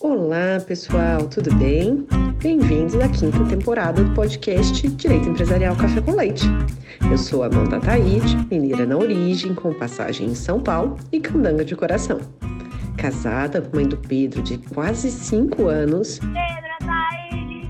Olá, 0.00 0.60
pessoal, 0.66 1.26
tudo 1.26 1.54
bem? 1.54 2.06
Bem-vindos 2.42 2.94
à 2.96 3.08
quinta 3.08 3.42
temporada 3.46 4.04
do 4.04 4.14
podcast 4.14 4.86
Direito 4.88 5.28
Empresarial 5.30 5.74
Café 5.74 6.02
com 6.02 6.12
Leite. 6.14 6.44
Eu 7.10 7.16
sou 7.16 7.42
Amanda 7.42 7.80
Taide, 7.80 8.36
mineira 8.50 8.84
na 8.84 8.96
origem, 8.96 9.54
com 9.54 9.72
passagem 9.72 10.28
em 10.28 10.34
São 10.34 10.60
Paulo 10.60 10.98
e 11.10 11.18
candanga 11.18 11.64
de 11.64 11.74
coração. 11.74 12.20
Casada 12.98 13.62
com 13.62 13.76
mãe 13.76 13.88
do 13.88 13.96
Pedro 13.96 14.42
de 14.42 14.58
quase 14.58 15.10
5 15.10 15.66
anos. 15.66 16.18
Pedro, 16.18 16.86
Taide, 16.86 17.68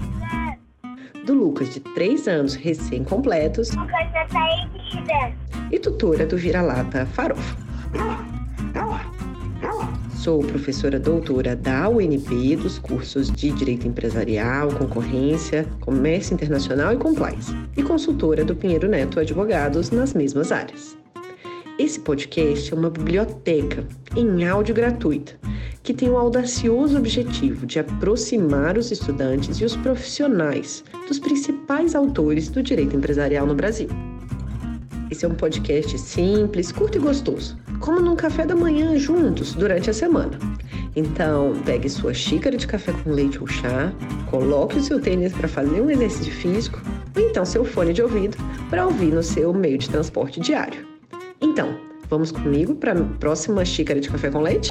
Do 1.24 1.34
Lucas 1.34 1.72
de 1.72 1.80
3 1.80 2.27
anos 2.27 2.54
recém-completos. 2.54 3.70
Lucas, 3.70 4.30
Taide, 4.32 5.36
E 5.70 5.79
tutora 5.79 6.27
do 6.27 6.36
vira-lata 6.36 7.06
Farofa. 7.06 7.56
Sou 10.27 10.40
professora 10.40 10.98
doutora 10.98 11.54
da 11.54 11.88
UNB 11.88 12.56
dos 12.56 12.80
cursos 12.80 13.30
de 13.30 13.52
Direito 13.52 13.86
Empresarial, 13.86 14.73
Concorrência, 14.73 15.64
Comércio 15.80 16.34
Internacional 16.34 16.92
e 16.92 16.96
Compliance, 16.96 17.52
e 17.77 17.82
consultora 17.84 18.45
do 18.45 18.56
Pinheiro 18.56 18.88
Neto 18.88 19.20
Advogados 19.20 19.92
nas 19.92 20.15
mesmas 20.15 20.51
áreas. 20.51 20.98
Esse 21.78 22.01
podcast 22.01 22.74
é 22.74 22.77
uma 22.77 22.91
biblioteca 22.91 23.87
em 24.16 24.45
áudio 24.45 24.74
gratuita 24.74 25.38
que 25.84 25.95
tem 25.95 26.10
o 26.10 26.16
audacioso 26.16 26.98
objetivo 26.98 27.65
de 27.65 27.79
aproximar 27.79 28.77
os 28.77 28.90
estudantes 28.90 29.60
e 29.60 29.65
os 29.65 29.77
profissionais 29.77 30.82
dos 31.06 31.20
principais 31.20 31.95
autores 31.95 32.48
do 32.48 32.65
direito 32.65 32.96
empresarial 32.96 33.46
no 33.46 33.54
Brasil. 33.54 33.88
Esse 35.10 35.24
é 35.24 35.28
um 35.28 35.34
podcast 35.34 35.96
simples, 35.98 36.73
curto 36.73 36.98
e 36.98 37.01
gostoso, 37.01 37.56
como 37.78 38.01
num 38.01 38.16
café 38.16 38.45
da 38.45 38.56
manhã 38.56 38.98
juntos 38.98 39.55
durante 39.55 39.88
a 39.88 39.92
semana. 39.92 40.37
Então, 40.96 41.52
pegue 41.65 41.88
sua 41.88 42.12
xícara 42.12 42.56
de 42.56 42.66
café 42.66 42.92
com 42.92 43.12
leite 43.12 43.38
ou 43.38 43.46
chá, 43.46 43.92
coloque 44.29 44.79
o 44.79 44.82
seu 44.82 45.01
tênis 45.01 45.32
para 45.32 45.46
fazer 45.46 45.80
um 45.80 45.91
exercício 45.91 46.32
físico 46.32 46.80
ou 47.15 47.23
então 47.23 47.45
seu 47.45 47.65
fone 47.65 47.93
de 47.93 48.02
ouvido 48.02 48.37
para 48.68 48.84
ouvir 48.84 49.12
no 49.12 49.23
seu 49.23 49.52
meio 49.52 49.79
de 49.79 49.88
transporte 49.88 50.40
diário. 50.40 50.84
Então, 51.40 51.79
vamos 52.10 52.32
comigo 52.32 52.74
para 52.74 52.93
a 52.93 53.04
próxima 53.21 53.65
xícara 53.65 54.01
de 54.01 54.10
café 54.10 54.29
com 54.29 54.40
leite? 54.40 54.71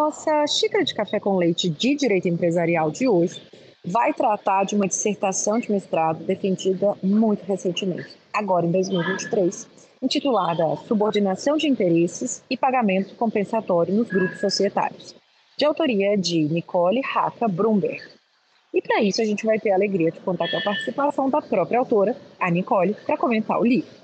Nossa 0.00 0.46
xícara 0.46 0.82
de 0.82 0.94
café 0.94 1.20
com 1.20 1.36
leite 1.36 1.68
de 1.68 1.94
direito 1.94 2.26
empresarial 2.26 2.90
de 2.90 3.06
hoje 3.06 3.42
vai 3.84 4.14
tratar 4.14 4.64
de 4.64 4.74
uma 4.74 4.88
dissertação 4.88 5.58
de 5.58 5.70
mestrado 5.70 6.24
defendida 6.24 6.96
muito 7.02 7.44
recentemente, 7.44 8.16
agora 8.32 8.64
em 8.64 8.70
2023, 8.70 9.68
intitulada 10.02 10.64
Subordinação 10.88 11.58
de 11.58 11.68
Interesses 11.68 12.42
e 12.48 12.56
Pagamento 12.56 13.14
Compensatório 13.14 13.94
nos 13.94 14.08
Grupos 14.08 14.40
Societários, 14.40 15.14
de 15.58 15.66
autoria 15.66 16.16
de 16.16 16.44
Nicole 16.44 17.02
Raca 17.02 17.46
Brumberg. 17.46 18.02
E 18.72 18.80
para 18.80 19.02
isso 19.02 19.20
a 19.20 19.24
gente 19.26 19.44
vai 19.44 19.58
ter 19.58 19.70
a 19.70 19.74
alegria 19.74 20.10
de 20.10 20.20
contar 20.20 20.50
com 20.50 20.56
a 20.56 20.62
participação 20.62 21.28
da 21.28 21.42
própria 21.42 21.78
autora, 21.78 22.16
a 22.38 22.50
Nicole, 22.50 22.96
para 23.04 23.18
comentar 23.18 23.60
o 23.60 23.66
livro. 23.66 24.00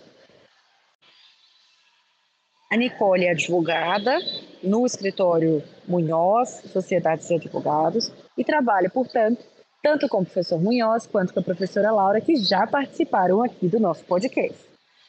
A 2.71 2.77
Nicole 2.77 3.25
é 3.25 3.31
advogada 3.31 4.19
no 4.67 4.85
escritório 4.85 5.63
Munhoz, 5.87 6.63
Sociedades 6.73 7.29
de 7.29 7.35
Advogados, 7.35 8.13
e 8.37 8.45
trabalha, 8.45 8.91
portanto, 8.91 9.43
tanto 9.83 10.09
com 10.09 10.19
o 10.19 10.25
professor 10.25 10.61
Munhoz 10.61 11.07
quanto 11.07 11.33
com 11.33 11.41
a 11.41 11.43
professora 11.43 11.93
Laura, 11.93 12.21
que 12.21 12.37
já 12.37 12.67
participaram 12.67 13.43
aqui 13.43 13.69
do 13.69 13.79
nosso 13.79 14.05
podcast. 14.05 14.59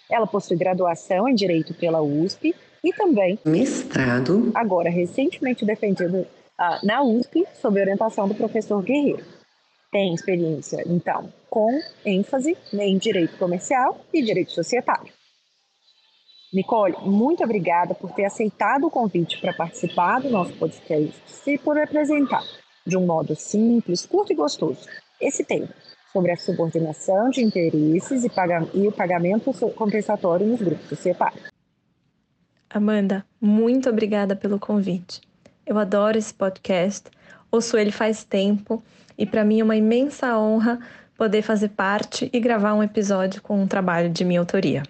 Ela 0.10 0.28
possui 0.28 0.56
graduação 0.56 1.28
em 1.28 1.36
Direito 1.36 1.74
pela 1.74 2.02
USP 2.02 2.56
e 2.84 2.94
também 2.94 3.40
mestrado, 3.44 4.52
agora 4.54 4.90
recentemente 4.90 5.66
defendido 5.66 6.20
uh, 6.20 6.86
na 6.86 7.02
USP, 7.02 7.46
sob 7.60 7.80
orientação 7.80 8.28
do 8.28 8.36
professor 8.36 8.82
Guerreiro. 8.82 9.26
Tem 9.92 10.14
experiência, 10.14 10.84
então, 10.86 11.34
com 11.50 11.72
ênfase 12.06 12.58
em 12.74 12.98
Direito 12.98 13.38
Comercial 13.38 14.00
e 14.14 14.22
Direito 14.22 14.52
Societário. 14.52 15.17
Nicole, 16.54 16.96
muito 17.02 17.44
obrigada 17.44 17.94
por 17.94 18.12
ter 18.12 18.24
aceitado 18.24 18.88
o 18.88 18.90
convite 18.90 19.40
para 19.42 19.54
participar 19.54 20.22
do 20.22 20.30
nosso 20.30 20.54
podcast 20.54 21.22
e 21.46 21.58
por 21.58 21.78
apresentar, 21.78 22.44
de 22.86 22.98
um 22.98 23.06
modo 23.06 23.36
simples, 23.36 24.06
curto 24.06 24.32
e 24.32 24.36
gostoso, 24.36 24.88
esse 25.20 25.44
tema 25.44 25.68
sobre 26.14 26.32
a 26.32 26.38
subordinação 26.38 27.30
de 27.30 27.44
interesses 27.44 28.24
e, 28.24 28.32
e 28.74 28.88
o 28.88 28.92
pagamento 28.94 29.54
compensatório 29.76 30.48
nos 30.48 30.62
grupos 30.62 30.88
societários. 30.88 31.44
Amanda, 32.70 33.26
muito 33.42 33.90
obrigada 33.90 34.36
pelo 34.36 34.58
convite. 34.58 35.22
Eu 35.66 35.78
adoro 35.78 36.18
esse 36.18 36.34
podcast, 36.34 37.10
ouço 37.52 37.78
ele 37.78 37.92
faz 37.92 38.24
tempo 38.24 38.82
e 39.18 39.26
para 39.26 39.44
mim 39.44 39.60
é 39.60 39.64
uma 39.66 39.76
imensa 39.76 40.38
honra 40.40 40.80
poder 41.18 41.42
fazer 41.42 41.70
parte 41.70 42.30
e 42.32 42.40
gravar 42.40 42.74
um 42.74 42.84
episódio 42.84 43.42
com 43.42 43.62
um 43.62 43.68
trabalho 43.68 44.10
de 44.10 44.24
minha 44.24 44.40
autoria. 44.40 44.84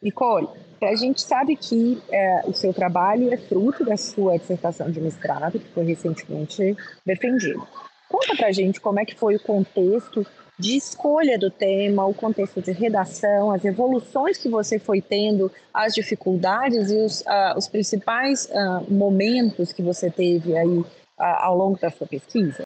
Nicole, 0.00 0.48
a 0.80 0.94
gente 0.94 1.20
sabe 1.20 1.56
que 1.56 2.00
é, 2.10 2.42
o 2.46 2.52
seu 2.52 2.72
trabalho 2.72 3.32
é 3.32 3.36
fruto 3.36 3.84
da 3.84 3.96
sua 3.96 4.38
dissertação 4.38 4.90
de 4.90 5.00
mestrado, 5.00 5.58
que 5.58 5.68
foi 5.68 5.84
recentemente 5.84 6.76
defendido. 7.04 7.66
Conta 8.08 8.36
pra 8.36 8.52
gente 8.52 8.80
como 8.80 9.00
é 9.00 9.04
que 9.04 9.14
foi 9.14 9.36
o 9.36 9.40
contexto 9.40 10.24
de 10.58 10.76
escolha 10.76 11.38
do 11.38 11.50
tema, 11.50 12.06
o 12.06 12.14
contexto 12.14 12.60
de 12.60 12.72
redação, 12.72 13.52
as 13.52 13.64
evoluções 13.64 14.38
que 14.38 14.48
você 14.48 14.78
foi 14.78 15.00
tendo, 15.00 15.50
as 15.72 15.94
dificuldades 15.94 16.90
e 16.90 16.96
os, 16.96 17.20
uh, 17.20 17.56
os 17.56 17.68
principais 17.68 18.46
uh, 18.46 18.92
momentos 18.92 19.72
que 19.72 19.82
você 19.82 20.10
teve 20.10 20.56
aí 20.56 20.78
uh, 20.78 20.86
ao 21.18 21.56
longo 21.56 21.78
da 21.78 21.90
sua 21.90 22.06
pesquisa. 22.06 22.62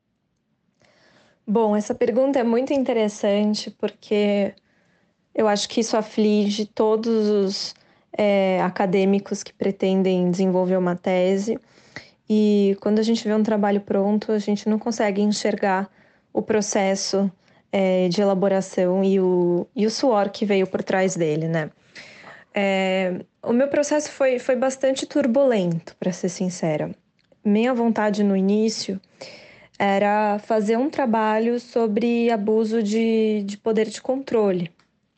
Bom, 1.46 1.76
essa 1.76 1.94
pergunta 1.94 2.38
é 2.38 2.44
muito 2.44 2.72
interessante 2.72 3.70
porque 3.70 4.54
eu 5.34 5.48
acho 5.48 5.68
que 5.68 5.80
isso 5.80 5.96
aflige 5.96 6.66
todos 6.66 7.28
os 7.28 7.74
é, 8.16 8.60
acadêmicos 8.62 9.42
que 9.42 9.52
pretendem 9.52 10.30
desenvolver 10.30 10.76
uma 10.76 10.94
tese. 10.94 11.58
E 12.28 12.76
quando 12.80 12.98
a 12.98 13.02
gente 13.02 13.26
vê 13.26 13.34
um 13.34 13.42
trabalho 13.42 13.80
pronto, 13.80 14.32
a 14.32 14.38
gente 14.38 14.68
não 14.68 14.78
consegue 14.78 15.22
enxergar 15.22 15.90
o 16.32 16.42
processo 16.42 17.30
é, 17.70 18.08
de 18.08 18.20
elaboração 18.20 19.02
e 19.02 19.18
o, 19.20 19.66
e 19.74 19.86
o 19.86 19.90
suor 19.90 20.30
que 20.30 20.44
veio 20.44 20.66
por 20.66 20.82
trás 20.82 21.16
dele, 21.16 21.48
né? 21.48 21.70
É, 22.54 23.20
o 23.42 23.52
meu 23.52 23.68
processo 23.68 24.10
foi, 24.10 24.38
foi 24.38 24.56
bastante 24.56 25.06
turbulento, 25.06 25.96
para 25.96 26.12
ser 26.12 26.28
sincera. 26.28 26.90
Minha 27.42 27.72
vontade 27.72 28.22
no 28.22 28.36
início 28.36 29.00
era 29.78 30.38
fazer 30.38 30.76
um 30.76 30.90
trabalho 30.90 31.58
sobre 31.58 32.30
abuso 32.30 32.82
de, 32.82 33.42
de 33.44 33.56
poder 33.56 33.88
de 33.88 34.00
controle 34.02 34.70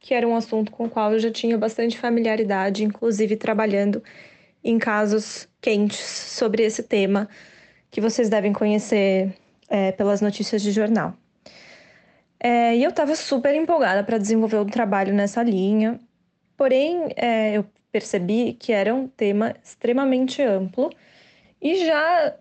que 0.05 0.13
era 0.13 0.29
um 0.29 0.37
assunto 0.37 0.71
com 0.71 0.85
o 0.85 0.91
qual 0.91 1.15
eu 1.15 1.19
já 1.19 1.31
tinha 1.31 1.57
bastante 1.57 1.99
familiaridade, 1.99 2.85
inclusive 2.85 3.37
trabalhando 3.37 4.05
em 4.63 4.79
casos 4.79 5.49
quentes 5.63 5.99
sobre 5.99 6.63
esse 6.63 6.83
tema, 6.83 7.27
que 7.91 8.03
vocês 8.03 8.29
devem 8.29 8.53
conhecer 8.53 9.35
é, 9.67 9.93
pelas 9.93 10.21
notícias 10.21 10.61
de 10.61 10.73
jornal. 10.73 11.15
É, 12.39 12.77
e 12.77 12.85
eu 12.85 12.91
estava 12.91 13.17
super 13.17 13.55
empolgada 13.55 14.05
para 14.05 14.19
desenvolver 14.19 14.59
um 14.59 14.67
trabalho 14.67 15.15
nessa 15.15 15.43
linha, 15.43 15.99
porém 16.55 17.09
é, 17.17 17.57
eu 17.57 17.65
percebi 17.91 18.53
que 18.53 18.75
era 18.75 18.95
um 18.95 19.09
tema 19.09 19.55
extremamente 19.65 20.43
amplo 20.43 20.91
e 21.63 21.77
já 21.87 22.35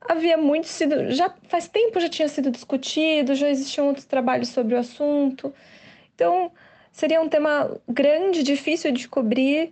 havia 0.00 0.36
muito 0.36 0.66
sido, 0.66 1.12
já 1.12 1.32
faz 1.46 1.68
tempo 1.68 2.00
já 2.00 2.08
tinha 2.08 2.28
sido 2.28 2.50
discutido, 2.50 3.36
já 3.36 3.48
existiam 3.48 3.86
outros 3.86 4.06
trabalhos 4.06 4.48
sobre 4.48 4.74
o 4.74 4.78
assunto. 4.78 5.54
Então, 6.16 6.50
seria 6.92 7.20
um 7.20 7.28
tema 7.28 7.70
grande, 7.88 8.42
difícil 8.42 8.92
de 8.92 9.08
cobrir 9.08 9.70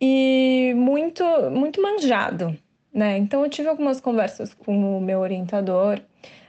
e 0.00 0.72
muito, 0.76 1.24
muito 1.50 1.80
manjado, 1.80 2.56
né? 2.92 3.18
Então 3.18 3.42
eu 3.42 3.50
tive 3.50 3.68
algumas 3.68 4.00
conversas 4.00 4.52
com 4.54 4.98
o 4.98 5.00
meu 5.00 5.20
orientador. 5.20 6.00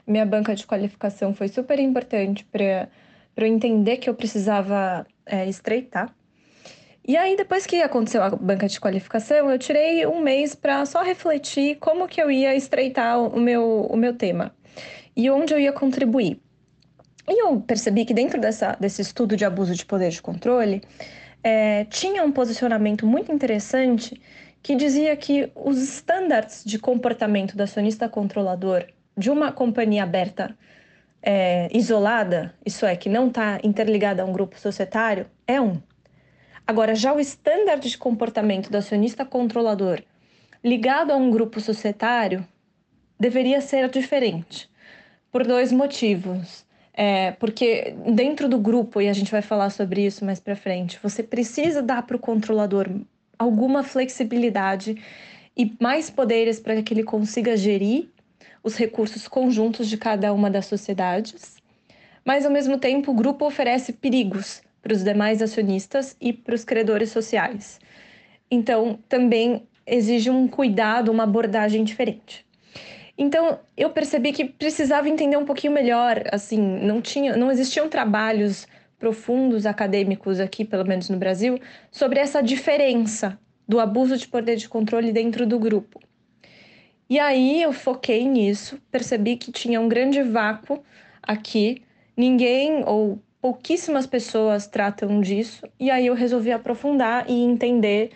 Minha 0.05 0.25
banca 0.25 0.55
de 0.55 0.67
qualificação 0.67 1.33
foi 1.33 1.47
super 1.47 1.79
importante 1.79 2.45
para 2.45 2.89
eu 3.37 3.45
entender 3.45 3.97
que 3.97 4.09
eu 4.09 4.13
precisava 4.13 5.05
é, 5.25 5.47
estreitar. 5.47 6.13
E 7.07 7.15
aí, 7.15 7.37
depois 7.37 7.67
que 7.67 7.83
aconteceu 7.83 8.23
a 8.23 8.31
banca 8.31 8.67
de 8.67 8.79
qualificação, 8.79 9.51
eu 9.51 9.59
tirei 9.59 10.07
um 10.07 10.21
mês 10.21 10.55
para 10.55 10.83
só 10.87 11.03
refletir 11.03 11.75
como 11.75 12.07
que 12.07 12.19
eu 12.19 12.31
ia 12.31 12.55
estreitar 12.55 13.19
o 13.19 13.39
meu, 13.39 13.81
o 13.81 13.95
meu 13.95 14.15
tema 14.15 14.51
e 15.15 15.29
onde 15.29 15.53
eu 15.53 15.59
ia 15.59 15.71
contribuir. 15.71 16.41
E 17.27 17.43
eu 17.43 17.59
percebi 17.59 18.05
que 18.05 18.13
dentro 18.13 18.39
dessa, 18.39 18.77
desse 18.79 19.01
estudo 19.01 19.35
de 19.35 19.45
abuso 19.45 19.73
de 19.73 19.85
poder 19.85 20.09
de 20.09 20.21
controle, 20.21 20.81
é, 21.43 21.85
tinha 21.85 22.23
um 22.23 22.31
posicionamento 22.31 23.05
muito 23.05 23.31
interessante 23.31 24.21
que 24.61 24.75
dizia 24.75 25.15
que 25.15 25.51
os 25.55 25.81
estándares 25.81 26.63
de 26.65 26.79
comportamento 26.79 27.55
do 27.55 27.63
acionista 27.63 28.09
controlador 28.09 28.85
de 29.15 29.29
uma 29.29 29.51
companhia 29.51 30.03
aberta 30.03 30.57
é, 31.21 31.69
isolada, 31.71 32.53
isso 32.65 32.85
é, 32.85 32.95
que 32.95 33.09
não 33.09 33.27
está 33.27 33.59
interligada 33.63 34.21
a 34.21 34.25
um 34.25 34.31
grupo 34.31 34.59
societário, 34.59 35.27
é 35.47 35.61
um. 35.61 35.81
Agora, 36.67 36.95
já 36.95 37.13
o 37.13 37.19
estándar 37.19 37.79
de 37.79 37.95
comportamento 37.97 38.71
do 38.71 38.77
acionista 38.77 39.23
controlador 39.23 40.01
ligado 40.63 41.11
a 41.11 41.15
um 41.15 41.29
grupo 41.29 41.61
societário 41.61 42.43
deveria 43.19 43.61
ser 43.61 43.87
diferente, 43.87 44.67
por 45.31 45.45
dois 45.45 45.71
motivos. 45.71 46.64
É, 46.97 47.31
porque 47.31 47.93
dentro 48.13 48.47
do 48.47 48.57
grupo, 48.57 49.01
e 49.01 49.09
a 49.09 49.13
gente 49.13 49.29
vai 49.29 49.41
falar 49.41 49.69
sobre 49.69 50.05
isso 50.05 50.23
mais 50.23 50.39
para 50.39 50.55
frente, 50.55 50.97
você 51.03 51.21
precisa 51.21 51.81
dar 51.81 52.03
para 52.03 52.15
o 52.15 52.19
controlador 52.19 52.87
alguma 53.37 53.83
flexibilidade 53.83 54.95
e 55.57 55.73
mais 55.81 56.09
poderes 56.09 56.57
para 56.57 56.81
que 56.81 56.93
ele 56.93 57.03
consiga 57.03 57.57
gerir 57.57 58.07
os 58.63 58.77
recursos 58.77 59.27
conjuntos 59.27 59.89
de 59.89 59.97
cada 59.97 60.31
uma 60.31 60.49
das 60.49 60.67
sociedades. 60.67 61.57
Mas, 62.23 62.45
ao 62.45 62.51
mesmo 62.51 62.77
tempo, 62.77 63.11
o 63.11 63.13
grupo 63.13 63.45
oferece 63.45 63.91
perigos 63.91 64.63
para 64.81 64.93
os 64.93 65.03
demais 65.03 65.41
acionistas 65.41 66.15
e 66.21 66.31
para 66.31 66.55
os 66.55 66.63
credores 66.63 67.09
sociais. 67.09 67.79
Então, 68.49 68.97
também 69.09 69.67
exige 69.85 70.29
um 70.29 70.47
cuidado, 70.47 71.11
uma 71.11 71.23
abordagem 71.23 71.83
diferente. 71.83 72.44
Então, 73.17 73.59
eu 73.77 73.89
percebi 73.89 74.33
que 74.33 74.43
precisava 74.43 75.07
entender 75.07 75.37
um 75.37 75.45
pouquinho 75.45 75.71
melhor, 75.71 76.23
assim, 76.31 76.59
não 76.59 77.01
tinha, 77.01 77.37
não 77.37 77.49
existiam 77.49 77.87
trabalhos 77.87 78.67
profundos 78.99 79.65
acadêmicos 79.65 80.39
aqui, 80.39 80.65
pelo 80.65 80.85
menos 80.85 81.09
no 81.09 81.17
Brasil, 81.17 81.59
sobre 81.91 82.19
essa 82.19 82.41
diferença 82.41 83.39
do 83.67 83.79
abuso 83.79 84.17
de 84.17 84.27
poder 84.27 84.57
de 84.57 84.67
controle 84.67 85.11
dentro 85.11 85.45
do 85.45 85.57
grupo. 85.57 85.99
E 87.09 87.19
aí 87.19 87.61
eu 87.61 87.71
foquei 87.71 88.27
nisso, 88.27 88.79
percebi 88.91 89.37
que 89.37 89.51
tinha 89.51 89.79
um 89.79 89.87
grande 89.87 90.21
vácuo 90.21 90.83
aqui, 91.21 91.83
ninguém 92.17 92.83
ou 92.85 93.19
pouquíssimas 93.39 94.07
pessoas 94.07 94.65
tratam 94.65 95.21
disso, 95.21 95.67
e 95.79 95.91
aí 95.91 96.07
eu 96.07 96.15
resolvi 96.15 96.51
aprofundar 96.51 97.29
e 97.29 97.43
entender 97.43 98.11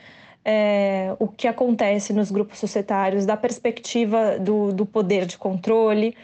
é, 0.52 1.16
o 1.20 1.28
que 1.28 1.48
acontece 1.48 2.12
nos 2.12 2.32
grupos 2.32 2.58
societários 2.58 3.24
da 3.24 3.38
perspectiva 3.38 4.40
do, 4.40 4.74
do 4.74 4.84
poder 4.84 5.28
de 5.28 5.38
controle 5.38 6.18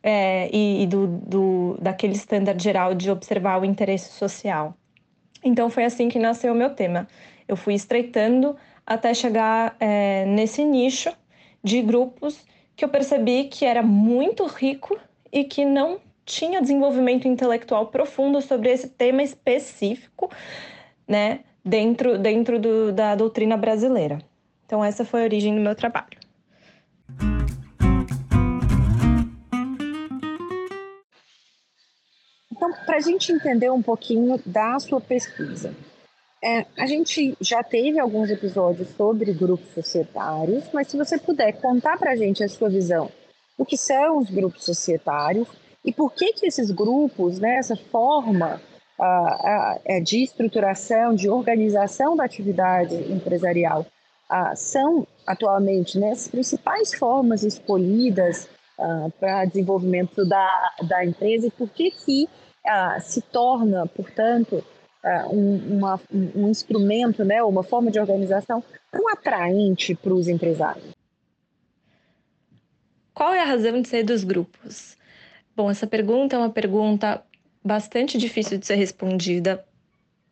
é, 0.00 0.48
e, 0.52 0.84
e 0.84 0.86
do, 0.86 1.08
do, 1.08 1.78
daquele 1.82 2.12
estándar 2.12 2.56
geral 2.60 2.94
de 2.94 3.10
observar 3.10 3.60
o 3.60 3.64
interesse 3.64 4.12
social. 4.12 4.76
Então 5.42 5.68
foi 5.68 5.84
assim 5.84 6.08
que 6.08 6.16
nasceu 6.16 6.52
o 6.52 6.56
meu 6.56 6.70
tema. 6.70 7.08
Eu 7.48 7.56
fui 7.56 7.74
estreitando 7.74 8.54
até 8.86 9.12
chegar 9.14 9.74
é, 9.80 10.26
nesse 10.26 10.64
nicho 10.64 11.12
de 11.60 11.82
grupos 11.82 12.38
que 12.76 12.84
eu 12.84 12.88
percebi 12.88 13.44
que 13.44 13.64
era 13.64 13.82
muito 13.82 14.46
rico 14.46 14.96
e 15.32 15.42
que 15.42 15.64
não 15.64 15.98
tinha 16.24 16.62
desenvolvimento 16.62 17.26
intelectual 17.26 17.88
profundo 17.88 18.40
sobre 18.40 18.70
esse 18.70 18.90
tema 18.90 19.24
específico, 19.24 20.30
né? 21.08 21.40
Dentro, 21.64 22.18
dentro 22.18 22.58
do, 22.58 22.92
da 22.92 23.14
doutrina 23.14 23.56
brasileira. 23.56 24.18
Então, 24.66 24.84
essa 24.84 25.04
foi 25.04 25.22
a 25.22 25.24
origem 25.24 25.54
do 25.54 25.60
meu 25.60 25.74
trabalho. 25.74 26.18
Então, 32.50 32.72
para 32.86 32.96
a 32.96 33.00
gente 33.00 33.32
entender 33.32 33.70
um 33.70 33.82
pouquinho 33.82 34.40
da 34.46 34.78
sua 34.78 35.00
pesquisa, 35.00 35.74
é, 36.42 36.66
a 36.76 36.86
gente 36.86 37.36
já 37.40 37.62
teve 37.62 37.98
alguns 37.98 38.30
episódios 38.30 38.88
sobre 38.96 39.32
grupos 39.32 39.68
societários, 39.74 40.64
mas 40.72 40.88
se 40.88 40.96
você 40.96 41.18
puder 41.18 41.52
contar 41.60 41.98
para 41.98 42.12
a 42.12 42.16
gente 42.16 42.42
a 42.42 42.48
sua 42.48 42.68
visão, 42.68 43.10
o 43.56 43.64
que 43.64 43.76
são 43.76 44.18
os 44.18 44.30
grupos 44.30 44.64
societários 44.64 45.46
e 45.84 45.92
por 45.92 46.12
que 46.12 46.32
que 46.32 46.46
esses 46.46 46.70
grupos, 46.70 47.38
né, 47.38 47.56
essa 47.56 47.76
forma 47.76 48.60
de 50.04 50.22
estruturação, 50.22 51.14
de 51.14 51.28
organização 51.28 52.16
da 52.16 52.24
atividade 52.24 52.94
empresarial 53.12 53.86
são 54.56 55.06
atualmente 55.26 55.98
né, 55.98 56.12
as 56.12 56.28
principais 56.28 56.94
formas 56.94 57.42
escolhidas 57.42 58.48
para 59.20 59.44
desenvolvimento 59.44 60.24
da, 60.24 60.72
da 60.82 61.04
empresa 61.04 61.46
e 61.46 61.50
por 61.50 61.68
que, 61.68 61.90
que 61.90 62.28
se 63.00 63.20
torna, 63.20 63.86
portanto, 63.86 64.64
um, 65.30 65.76
uma, 65.76 66.00
um 66.12 66.48
instrumento, 66.48 67.24
né, 67.24 67.42
uma 67.42 67.62
forma 67.62 67.90
de 67.90 67.98
organização 67.98 68.62
tão 68.90 69.08
atraente 69.08 69.94
para 69.94 70.14
os 70.14 70.28
empresários? 70.28 70.94
Qual 73.14 73.34
é 73.34 73.40
a 73.40 73.44
razão 73.44 73.80
de 73.82 73.88
ser 73.88 74.04
dos 74.04 74.24
grupos? 74.24 74.96
Bom, 75.54 75.70
essa 75.70 75.86
pergunta 75.86 76.34
é 76.34 76.38
uma 76.38 76.50
pergunta 76.50 77.22
bastante 77.64 78.18
difícil 78.18 78.58
de 78.58 78.66
ser 78.66 78.74
respondida. 78.74 79.64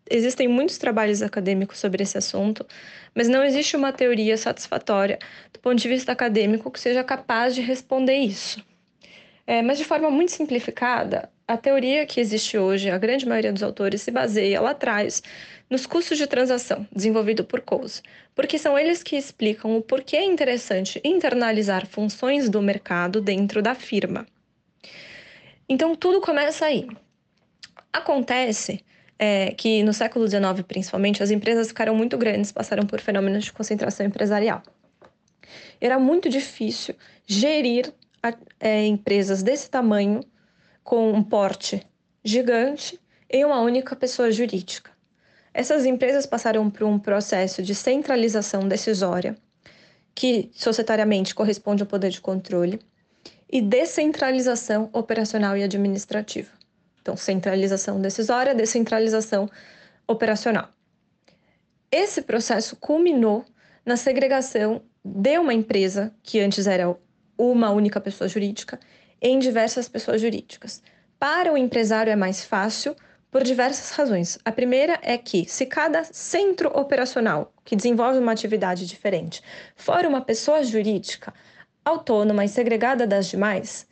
Existem 0.09 0.49
muitos 0.49 0.77
trabalhos 0.77 1.23
acadêmicos 1.23 1.79
sobre 1.79 2.03
esse 2.03 2.19
assunto, 2.19 2.67
mas 3.15 3.29
não 3.29 3.45
existe 3.45 3.77
uma 3.77 3.93
teoria 3.93 4.37
satisfatória 4.37 5.19
do 5.53 5.61
ponto 5.61 5.77
de 5.77 5.89
vista 5.89 6.11
acadêmico 6.11 6.71
que 6.71 6.81
seja 6.81 7.05
capaz 7.05 7.55
de 7.55 7.61
responder 7.61 8.17
isso. 8.17 8.65
É, 9.47 9.63
mas 9.63 9.79
de 9.79 9.85
forma 9.85 10.11
muito 10.11 10.33
simplificada, 10.33 11.31
a 11.47 11.57
teoria 11.57 12.07
que 12.07 12.21
existe 12.21 12.57
hoje, 12.57 12.91
a 12.91 12.99
grande 12.99 13.27
maioria 13.27 13.53
dos 13.53 13.63
autores 13.63 14.03
se 14.03 14.11
baseia 14.11 14.61
lá 14.61 14.71
atrás 14.71 15.23
nos 15.69 15.87
custos 15.87 16.19
de 16.19 16.27
transação 16.27 16.87
desenvolvido 16.93 17.45
por 17.45 17.61
Coase, 17.61 18.03
porque 18.35 18.59
são 18.59 18.79
eles 18.79 19.03
que 19.03 19.17
explicam 19.17 19.77
o 19.77 19.83
porquê 19.83 20.17
é 20.17 20.25
interessante 20.25 21.01
internalizar 21.05 21.87
funções 21.87 22.49
do 22.49 22.63
mercado 22.63 23.21
dentro 23.21 23.61
da 23.61 23.75
firma. 23.75 24.27
Então 25.69 25.95
tudo 25.95 26.21
começa 26.21 26.67
aí. 26.67 26.87
Acontece 27.93 28.85
é, 29.19 29.53
que 29.53 29.83
no 29.83 29.93
século 29.93 30.27
XIX, 30.27 30.63
principalmente, 30.67 31.23
as 31.23 31.31
empresas 31.31 31.69
ficaram 31.69 31.95
muito 31.95 32.17
grandes, 32.17 32.51
passaram 32.51 32.87
por 32.87 33.01
fenômenos 33.01 33.45
de 33.45 33.53
concentração 33.53 34.07
empresarial. 34.07 34.63
Era 35.81 35.99
muito 35.99 36.29
difícil 36.29 36.95
gerir 37.27 37.93
a, 38.23 38.33
é, 38.59 38.87
empresas 38.87 39.43
desse 39.43 39.69
tamanho 39.69 40.21
com 40.83 41.13
um 41.13 41.23
porte 41.23 41.87
gigante 42.25 42.99
em 43.29 43.45
uma 43.45 43.61
única 43.61 43.95
pessoa 43.95 44.31
jurídica. 44.31 44.91
Essas 45.53 45.85
empresas 45.85 46.27
passaram 46.27 46.71
por 46.71 46.85
um 46.85 46.99
processo 46.99 47.63
de 47.63 47.75
centralização 47.75 48.69
decisória, 48.69 49.37
que 50.15 50.51
societariamente 50.53 51.35
corresponde 51.35 51.83
ao 51.83 51.89
poder 51.89 52.11
de 52.11 52.21
controle, 52.21 52.81
e 53.53 53.61
descentralização 53.61 54.89
operacional 54.93 55.57
e 55.57 55.65
administrativa. 55.65 56.60
Então, 57.01 57.17
centralização 57.17 58.01
decisória, 58.01 58.55
descentralização 58.55 59.49
operacional. 60.07 60.69
Esse 61.91 62.23
processo 62.23 62.77
culminou 62.77 63.45
na 63.85 63.97
segregação 63.97 64.83
de 65.05 65.39
uma 65.39 65.55
empresa, 65.55 66.15
que 66.23 66.41
antes 66.41 66.67
era 66.67 66.97
uma 67.37 67.71
única 67.71 68.01
pessoa 68.01 68.29
jurídica, 68.29 68.79
em 69.21 69.39
diversas 69.39 69.89
pessoas 69.89 70.21
jurídicas. 70.21 70.83
Para 71.19 71.53
o 71.53 71.57
empresário 71.57 72.11
é 72.11 72.17
mais 72.17 72.45
fácil 72.45 72.95
por 73.31 73.43
diversas 73.43 73.91
razões. 73.97 74.39
A 74.45 74.53
primeira 74.53 74.99
é 75.03 75.17
que, 75.17 75.45
se 75.49 75.67
cada 75.67 76.05
centro 76.05 76.69
operacional 76.77 77.53
que 77.65 77.77
desenvolve 77.77 78.19
uma 78.19 78.33
atividade 78.33 78.87
diferente 78.87 79.43
for 79.77 80.05
uma 80.05 80.21
pessoa 80.21 80.63
jurídica 80.63 81.33
autônoma 81.85 82.45
e 82.45 82.49
segregada 82.49 83.07
das 83.07 83.27
demais, 83.27 83.87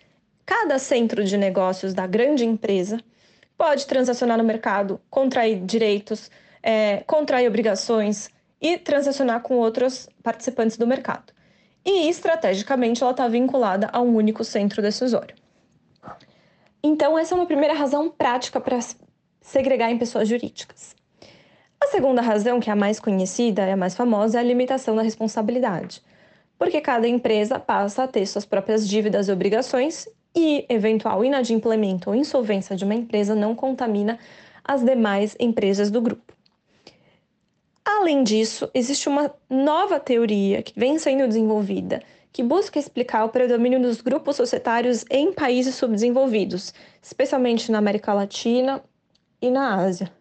Cada 0.49 0.79
centro 0.79 1.23
de 1.25 1.37
negócios 1.37 1.93
da 1.93 2.07
grande 2.07 2.43
empresa 2.43 2.99
pode 3.55 3.87
transacionar 3.87 4.39
no 4.39 4.45
mercado, 4.45 4.99
contrair 5.11 5.61
direitos, 5.61 6.31
é, 6.63 7.05
contrair 7.07 7.47
obrigações 7.47 8.31
e 8.59 8.79
transacionar 8.79 9.43
com 9.43 9.59
outros 9.59 10.09
participantes 10.23 10.79
do 10.79 10.87
mercado. 10.87 11.35
E, 11.85 12.09
estrategicamente, 12.09 13.03
ela 13.03 13.11
está 13.11 13.29
vinculada 13.29 13.91
a 13.93 14.01
um 14.01 14.17
único 14.17 14.43
centro 14.43 14.81
decisório. 14.81 15.37
Então, 16.83 17.19
essa 17.19 17.35
é 17.35 17.37
uma 17.37 17.45
primeira 17.45 17.75
razão 17.75 18.09
prática 18.09 18.59
para 18.59 18.79
segregar 19.43 19.91
em 19.91 19.99
pessoas 19.99 20.27
jurídicas. 20.27 20.97
A 21.79 21.89
segunda 21.89 22.23
razão, 22.23 22.59
que 22.59 22.71
é 22.71 22.73
a 22.73 22.77
mais 22.77 22.99
conhecida 22.99 23.67
e 23.67 23.73
a 23.73 23.77
mais 23.77 23.95
famosa, 23.95 24.39
é 24.39 24.41
a 24.41 24.45
limitação 24.45 24.97
da 24.97 25.03
responsabilidade, 25.03 26.01
porque 26.59 26.81
cada 26.81 27.07
empresa 27.07 27.61
passa 27.61 28.05
a 28.05 28.09
ter 28.09 28.25
suas 28.25 28.47
próprias 28.47 28.89
dívidas 28.89 29.29
e 29.29 29.33
obrigações 29.33 30.09
e 30.39 30.65
eventual 30.69 31.25
inadimplemento 31.25 32.11
ou 32.11 32.15
insolvência 32.15 32.77
de 32.77 32.85
uma 32.85 32.95
empresa 32.95 33.35
não 33.35 33.57
contamina 33.57 34.19
as 34.65 34.85
demais 34.85 35.35
empresas 35.41 35.91
do 35.91 36.01
grupo. 36.01 36.33
Além 37.85 38.23
disso, 38.23 38.71
existe 38.73 39.09
uma 39.09 39.35
nova 39.51 39.99
teoria 39.99 40.63
que 40.63 40.79
vem 40.79 40.99
sendo 40.99 41.27
desenvolvida 41.27 42.01
que 42.31 42.43
busca 42.43 42.79
explicar 42.79 43.25
o 43.25 43.31
predomínio 43.31 43.81
dos 43.81 44.01
grupos 44.01 44.37
societários 44.37 45.05
em 45.11 45.33
países 45.33 45.75
subdesenvolvidos, 45.75 46.73
especialmente 47.03 47.73
na 47.73 47.79
América 47.79 48.13
Latina 48.13 48.81
e 49.43 49.51
na 49.51 49.75
Ásia. 49.75 50.13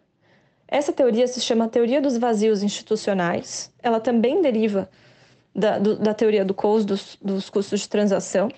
Essa 0.66 0.92
teoria 0.92 1.28
se 1.28 1.40
chama 1.40 1.68
teoria 1.68 2.00
dos 2.00 2.18
vazios 2.18 2.62
institucionais. 2.62 3.72
Ela 3.80 4.00
também 4.00 4.42
deriva 4.42 4.90
da, 5.54 5.78
do, 5.78 5.96
da 5.96 6.12
teoria 6.12 6.44
do 6.44 6.54
COUS, 6.54 6.84
dos, 6.84 7.18
dos 7.22 7.48
custos 7.48 7.80
de 7.80 7.88
transação. 7.88 8.50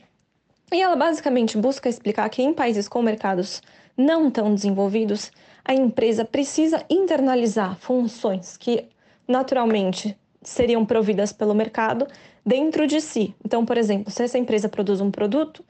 E 0.72 0.80
ela 0.80 0.96
basicamente 0.96 1.58
busca 1.58 1.88
explicar 1.88 2.28
que 2.28 2.42
em 2.42 2.54
países 2.54 2.88
com 2.88 3.02
mercados 3.02 3.60
não 3.96 4.30
tão 4.30 4.54
desenvolvidos, 4.54 5.32
a 5.64 5.74
empresa 5.74 6.24
precisa 6.24 6.84
internalizar 6.88 7.76
funções 7.76 8.56
que 8.56 8.84
naturalmente 9.26 10.16
seriam 10.42 10.86
providas 10.86 11.32
pelo 11.32 11.54
mercado 11.54 12.06
dentro 12.46 12.86
de 12.86 13.00
si. 13.00 13.34
Então, 13.44 13.64
por 13.64 13.76
exemplo, 13.76 14.10
se 14.10 14.22
essa 14.22 14.38
empresa 14.38 14.68
produz 14.68 15.00
um 15.00 15.10
produto, 15.10 15.64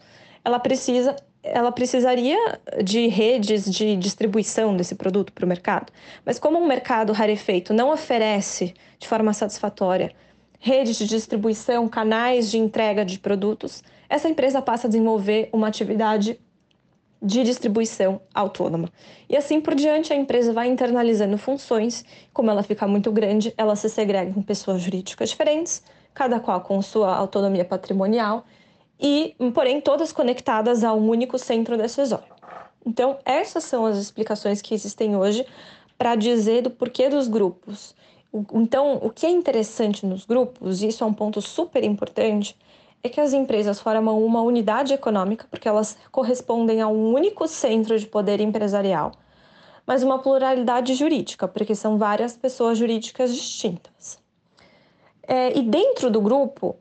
ela 0.45 0.59
precisa 0.59 1.17
ela 1.43 1.73
precisaria 1.73 2.37
de 2.85 3.07
redes 3.09 3.65
de 3.65 3.97
distribuição 3.97 4.77
desse 4.77 4.95
produto 4.95 5.33
para 5.33 5.47
o 5.47 5.49
mercado. 5.49 5.91
Mas 6.23 6.39
como 6.39 6.59
um 6.59 6.67
mercado 6.67 7.15
rarefeito 7.15 7.73
não 7.73 7.91
oferece 7.91 8.75
de 8.99 9.09
forma 9.09 9.33
satisfatória 9.33 10.13
redes 10.59 10.99
de 10.99 11.07
distribuição, 11.07 11.89
canais 11.89 12.51
de 12.51 12.59
entrega 12.59 13.03
de 13.03 13.19
produtos, 13.19 13.83
essa 14.11 14.29
empresa 14.29 14.61
passa 14.61 14.89
a 14.89 14.91
desenvolver 14.91 15.49
uma 15.53 15.69
atividade 15.69 16.39
de 17.23 17.45
distribuição 17.45 18.21
autônoma. 18.35 18.89
E 19.29 19.37
assim 19.37 19.61
por 19.61 19.75
diante, 19.75 20.13
a 20.13 20.17
empresa 20.17 20.53
vai 20.53 20.69
internalizando 20.69 21.39
funções, 21.39 22.05
como 22.33 22.51
ela 22.51 22.63
fica 22.63 22.89
muito 22.89 23.13
grande, 23.13 23.55
ela 23.57 23.77
se 23.77 23.89
segrega 23.89 24.37
em 24.37 24.43
pessoas 24.43 24.83
jurídicas 24.83 25.31
diferentes, 25.31 25.83
cada 26.13 26.41
qual 26.41 26.61
com 26.63 26.83
sua 26.83 27.15
autonomia 27.15 27.65
patrimonial 27.65 28.45
e, 28.99 29.37
porém, 29.55 29.81
todas 29.81 30.13
conectadas 30.13 30.83
a 30.83 30.93
um 30.93 31.09
único 31.09 31.39
centro 31.39 31.77
decisório. 31.77 32.35
Então, 32.85 33.19
essas 33.25 33.65
são 33.65 33.87
as 33.87 33.97
explicações 33.97 34.61
que 34.61 34.75
existem 34.75 35.15
hoje 35.15 35.47
para 35.97 36.17
dizer 36.17 36.63
do 36.63 36.71
porquê 36.71 37.09
dos 37.09 37.29
grupos. 37.29 37.95
Então, 38.55 38.99
o 39.03 39.11
que 39.11 39.27
é 39.27 39.31
interessante 39.31 40.07
nos 40.07 40.25
grupos, 40.25 40.83
e 40.83 40.89
isso 40.89 41.05
é 41.05 41.07
um 41.07 41.13
ponto 41.13 41.43
super 41.43 41.85
importante, 41.85 42.57
é 43.03 43.09
que 43.09 43.21
as 43.21 43.33
empresas 43.33 43.81
formam 43.81 44.25
uma 44.25 44.43
unidade 44.43 44.93
econômica, 44.93 45.47
porque 45.51 45.69
elas 45.69 45.97
correspondem 46.11 46.81
a 46.81 46.89
um 46.89 47.13
único 47.13 47.49
centro 47.49 47.99
de 47.99 48.07
poder 48.07 48.41
empresarial, 48.41 49.13
mas 49.87 50.03
uma 50.03 50.19
pluralidade 50.19 50.95
jurídica, 50.95 51.49
porque 51.49 51.75
são 51.75 51.97
várias 51.97 52.37
pessoas 52.37 52.79
jurídicas 52.79 53.35
distintas. 53.35 54.19
É, 55.27 55.57
e 55.57 55.63
dentro 55.63 56.11
do 56.11 56.21
grupo, 56.21 56.77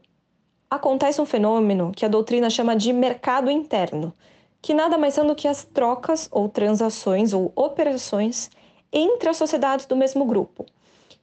acontece 0.69 1.21
um 1.21 1.25
fenômeno 1.25 1.91
que 1.95 2.05
a 2.05 2.09
doutrina 2.09 2.49
chama 2.49 2.75
de 2.75 2.91
mercado 2.91 3.49
interno, 3.49 4.13
que 4.61 4.73
nada 4.73 4.97
mais 4.97 5.13
são 5.13 5.25
do 5.25 5.35
que 5.35 5.47
as 5.47 5.63
trocas 5.63 6.27
ou 6.31 6.49
transações 6.49 7.33
ou 7.33 7.51
operações 7.55 8.49
entre 8.91 9.29
as 9.29 9.37
sociedades 9.37 9.85
do 9.85 9.95
mesmo 9.95 10.25
grupo. 10.25 10.65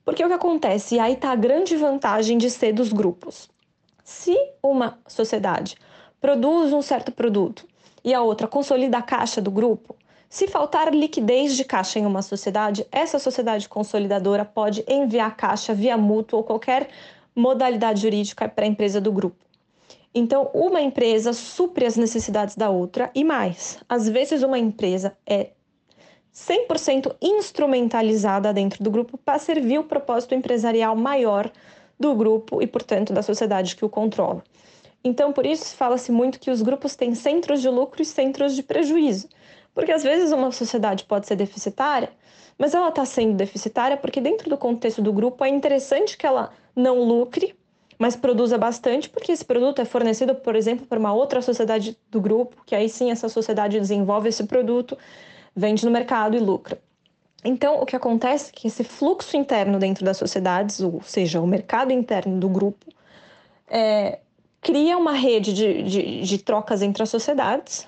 Porque 0.04 0.24
o 0.24 0.28
que 0.28 0.34
acontece, 0.34 0.94
e 0.94 0.98
aí 0.98 1.12
está 1.14 1.32
a 1.32 1.36
grande 1.36 1.76
vantagem 1.76 2.38
de 2.38 2.48
ser 2.48 2.72
dos 2.72 2.92
grupos. 2.92 3.50
Se 4.06 4.38
uma 4.62 5.00
sociedade 5.08 5.74
produz 6.20 6.72
um 6.72 6.80
certo 6.80 7.10
produto 7.10 7.66
e 8.04 8.14
a 8.14 8.22
outra 8.22 8.46
consolida 8.46 8.98
a 8.98 9.02
caixa 9.02 9.42
do 9.42 9.50
grupo, 9.50 9.96
se 10.28 10.46
faltar 10.46 10.94
liquidez 10.94 11.56
de 11.56 11.64
caixa 11.64 11.98
em 11.98 12.06
uma 12.06 12.22
sociedade, 12.22 12.86
essa 12.92 13.18
sociedade 13.18 13.68
consolidadora 13.68 14.44
pode 14.44 14.84
enviar 14.86 15.36
caixa 15.36 15.74
via 15.74 15.96
mútuo 15.96 16.38
ou 16.38 16.44
qualquer 16.44 16.88
modalidade 17.34 18.02
jurídica 18.02 18.48
para 18.48 18.64
a 18.64 18.68
empresa 18.68 19.00
do 19.00 19.10
grupo. 19.10 19.44
Então, 20.14 20.52
uma 20.54 20.80
empresa 20.80 21.32
supre 21.32 21.84
as 21.84 21.96
necessidades 21.96 22.54
da 22.54 22.70
outra 22.70 23.10
e 23.12 23.24
mais. 23.24 23.80
Às 23.88 24.08
vezes, 24.08 24.44
uma 24.44 24.56
empresa 24.56 25.18
é 25.26 25.50
100% 26.32 27.12
instrumentalizada 27.20 28.52
dentro 28.52 28.84
do 28.84 28.90
grupo 28.90 29.18
para 29.18 29.40
servir 29.40 29.80
o 29.80 29.84
propósito 29.84 30.32
empresarial 30.32 30.94
maior 30.94 31.50
do 31.98 32.14
grupo 32.14 32.62
e, 32.62 32.66
portanto, 32.66 33.12
da 33.12 33.22
sociedade 33.22 33.76
que 33.76 33.84
o 33.84 33.88
controla. 33.88 34.42
Então, 35.02 35.32
por 35.32 35.46
isso, 35.46 35.76
fala-se 35.76 36.10
muito 36.10 36.40
que 36.40 36.50
os 36.50 36.62
grupos 36.62 36.96
têm 36.96 37.14
centros 37.14 37.62
de 37.62 37.68
lucro 37.68 38.02
e 38.02 38.04
centros 38.04 38.54
de 38.54 38.62
prejuízo. 38.62 39.28
Porque 39.72 39.92
às 39.92 40.02
vezes 40.02 40.32
uma 40.32 40.50
sociedade 40.50 41.04
pode 41.04 41.26
ser 41.26 41.36
deficitária, 41.36 42.10
mas 42.58 42.74
ela 42.74 42.88
está 42.88 43.04
sendo 43.04 43.36
deficitária 43.36 43.96
porque, 43.96 44.20
dentro 44.20 44.48
do 44.48 44.56
contexto 44.56 45.02
do 45.02 45.12
grupo, 45.12 45.44
é 45.44 45.48
interessante 45.48 46.16
que 46.16 46.26
ela 46.26 46.50
não 46.74 47.02
lucre, 47.02 47.54
mas 47.98 48.16
produza 48.16 48.58
bastante, 48.58 49.08
porque 49.08 49.32
esse 49.32 49.44
produto 49.44 49.80
é 49.80 49.84
fornecido, 49.84 50.34
por 50.34 50.56
exemplo, 50.56 50.86
para 50.86 50.98
uma 50.98 51.12
outra 51.12 51.40
sociedade 51.40 51.96
do 52.10 52.20
grupo, 52.20 52.62
que 52.66 52.74
aí 52.74 52.88
sim 52.88 53.10
essa 53.10 53.28
sociedade 53.28 53.78
desenvolve 53.78 54.28
esse 54.28 54.44
produto, 54.44 54.96
vende 55.54 55.84
no 55.84 55.90
mercado 55.90 56.36
e 56.36 56.40
lucra. 56.40 56.78
Então, 57.46 57.80
o 57.80 57.86
que 57.86 57.94
acontece 57.94 58.50
é 58.50 58.52
que 58.52 58.66
esse 58.68 58.82
fluxo 58.82 59.36
interno 59.36 59.78
dentro 59.78 60.04
das 60.04 60.16
sociedades, 60.16 60.80
ou 60.80 61.00
seja, 61.02 61.40
o 61.40 61.46
mercado 61.46 61.92
interno 61.92 62.38
do 62.38 62.48
grupo, 62.48 62.86
é, 63.68 64.18
cria 64.60 64.98
uma 64.98 65.12
rede 65.12 65.52
de, 65.52 65.82
de, 65.82 66.20
de, 66.22 66.38
trocas 66.38 66.82
entre 66.82 67.02
as 67.02 67.08
sociedades, 67.08 67.86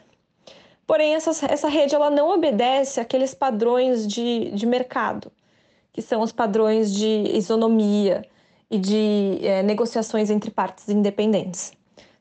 porém, 0.87 1.15
essa, 1.15 1.31
essa 1.47 1.69
rede 1.69 1.95
ela 1.95 2.11
não 2.11 2.31
obedece 2.31 3.01
àqueles 3.01 3.35
padrões 3.35 4.07
de, 4.07 4.51
de 4.53 4.67
mercado, 4.67 5.31
que 5.93 6.03
são 6.03 6.23
os 6.23 6.33
padrões 6.33 6.93
de 6.95 7.37
isonomia, 7.37 8.23
e 8.71 8.79
de 8.79 9.39
é, 9.43 9.63
negociações 9.63 10.31
entre 10.31 10.51
partes 10.51 10.89
independentes. 10.89 11.73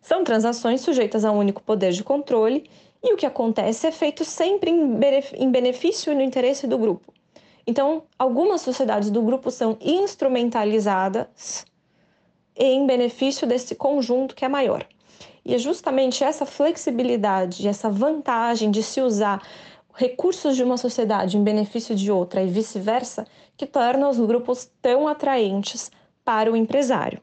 São 0.01 0.23
transações 0.23 0.81
sujeitas 0.81 1.25
a 1.25 1.31
um 1.31 1.37
único 1.37 1.61
poder 1.61 1.91
de 1.91 2.03
controle 2.03 2.69
e 3.03 3.13
o 3.13 3.17
que 3.17 3.25
acontece 3.25 3.85
é 3.85 3.91
feito 3.91 4.23
sempre 4.23 4.71
em 4.71 5.51
benefício 5.51 6.11
e 6.11 6.15
no 6.15 6.21
interesse 6.21 6.65
do 6.65 6.77
grupo. 6.77 7.13
Então, 7.67 8.03
algumas 8.17 8.61
sociedades 8.61 9.11
do 9.11 9.21
grupo 9.21 9.51
são 9.51 9.77
instrumentalizadas 9.81 11.65
em 12.55 12.87
benefício 12.87 13.45
desse 13.45 13.75
conjunto 13.75 14.33
que 14.33 14.45
é 14.45 14.47
maior. 14.47 14.87
E 15.43 15.53
é 15.53 15.57
justamente 15.57 16.23
essa 16.23 16.45
flexibilidade, 16.45 17.67
essa 17.67 17.89
vantagem 17.89 18.71
de 18.71 18.81
se 18.81 19.01
usar 19.01 19.41
recursos 19.93 20.55
de 20.55 20.63
uma 20.63 20.77
sociedade 20.77 21.37
em 21.37 21.43
benefício 21.43 21.93
de 21.95 22.11
outra 22.11 22.41
e 22.41 22.47
vice-versa 22.47 23.25
que 23.57 23.65
torna 23.65 24.07
os 24.07 24.17
grupos 24.19 24.69
tão 24.81 25.07
atraentes 25.07 25.91
para 26.23 26.51
o 26.51 26.55
empresário. 26.55 27.21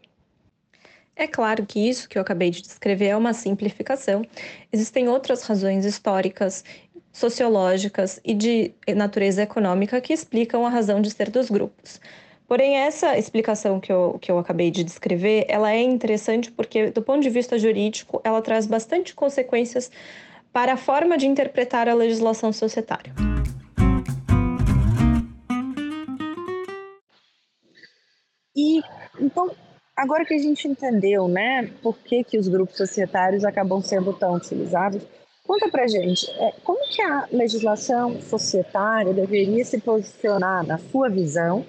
É 1.16 1.28
claro 1.28 1.64
que 1.64 1.78
isso 1.78 2.08
que 2.08 2.18
eu 2.18 2.22
acabei 2.22 2.50
de 2.50 2.60
descrever 2.60 3.06
é 3.06 3.16
uma 3.16 3.32
simplificação. 3.32 4.26
Existem 4.72 5.08
outras 5.08 5.44
razões 5.44 5.84
históricas, 5.84 6.64
sociológicas 7.14 8.21
e 8.25 8.35
de 8.35 8.75
natureza 8.97 9.40
econômica 9.40 10.00
que 10.00 10.12
explicam 10.12 10.66
a 10.66 10.68
razão 10.68 11.00
de 11.00 11.12
ser 11.12 11.30
dos 11.30 11.49
grupos. 11.49 12.00
Porém, 12.47 12.76
essa 12.76 13.16
explicação 13.16 13.78
que 13.78 13.90
eu, 13.90 14.18
que 14.21 14.30
eu 14.30 14.38
acabei 14.38 14.71
de 14.71 14.83
descrever, 14.83 15.47
ela 15.49 15.73
é 15.73 15.80
interessante 15.80 16.50
porque, 16.50 16.90
do 16.90 17.00
ponto 17.00 17.23
de 17.23 17.30
vista 17.30 17.56
jurídico, 17.56 18.21
ela 18.25 18.42
traz 18.42 18.66
bastante 18.66 19.14
consequências 19.14 19.90
para 20.52 20.75
a 20.75 20.76
forma 20.76 21.16
de 21.16 21.26
interpretar 21.26 21.88
a 21.88 21.94
legislação 21.94 22.52
societária. 22.52 23.14
E 28.56 28.83
então, 29.21 29.52
agora 29.97 30.25
que 30.25 30.35
a 30.35 30.38
gente 30.38 30.66
entendeu, 30.66 31.28
né, 31.28 31.71
por 31.80 31.97
que, 31.99 32.25
que 32.25 32.37
os 32.37 32.49
grupos 32.49 32.76
societários 32.76 33.44
acabam 33.44 33.80
sendo 33.80 34.12
tão 34.12 34.35
utilizados, 34.35 35.02
conta 35.46 35.68
pra 35.68 35.86
gente, 35.86 36.30
é, 36.38 36.52
como 36.64 36.80
que 36.88 37.00
a 37.02 37.28
legislação 37.30 38.20
societária 38.20 39.12
deveria 39.12 39.64
se 39.64 39.78
posicionar, 39.78 40.66
na 40.66 40.78
sua 40.78 41.08
visão, 41.08 41.64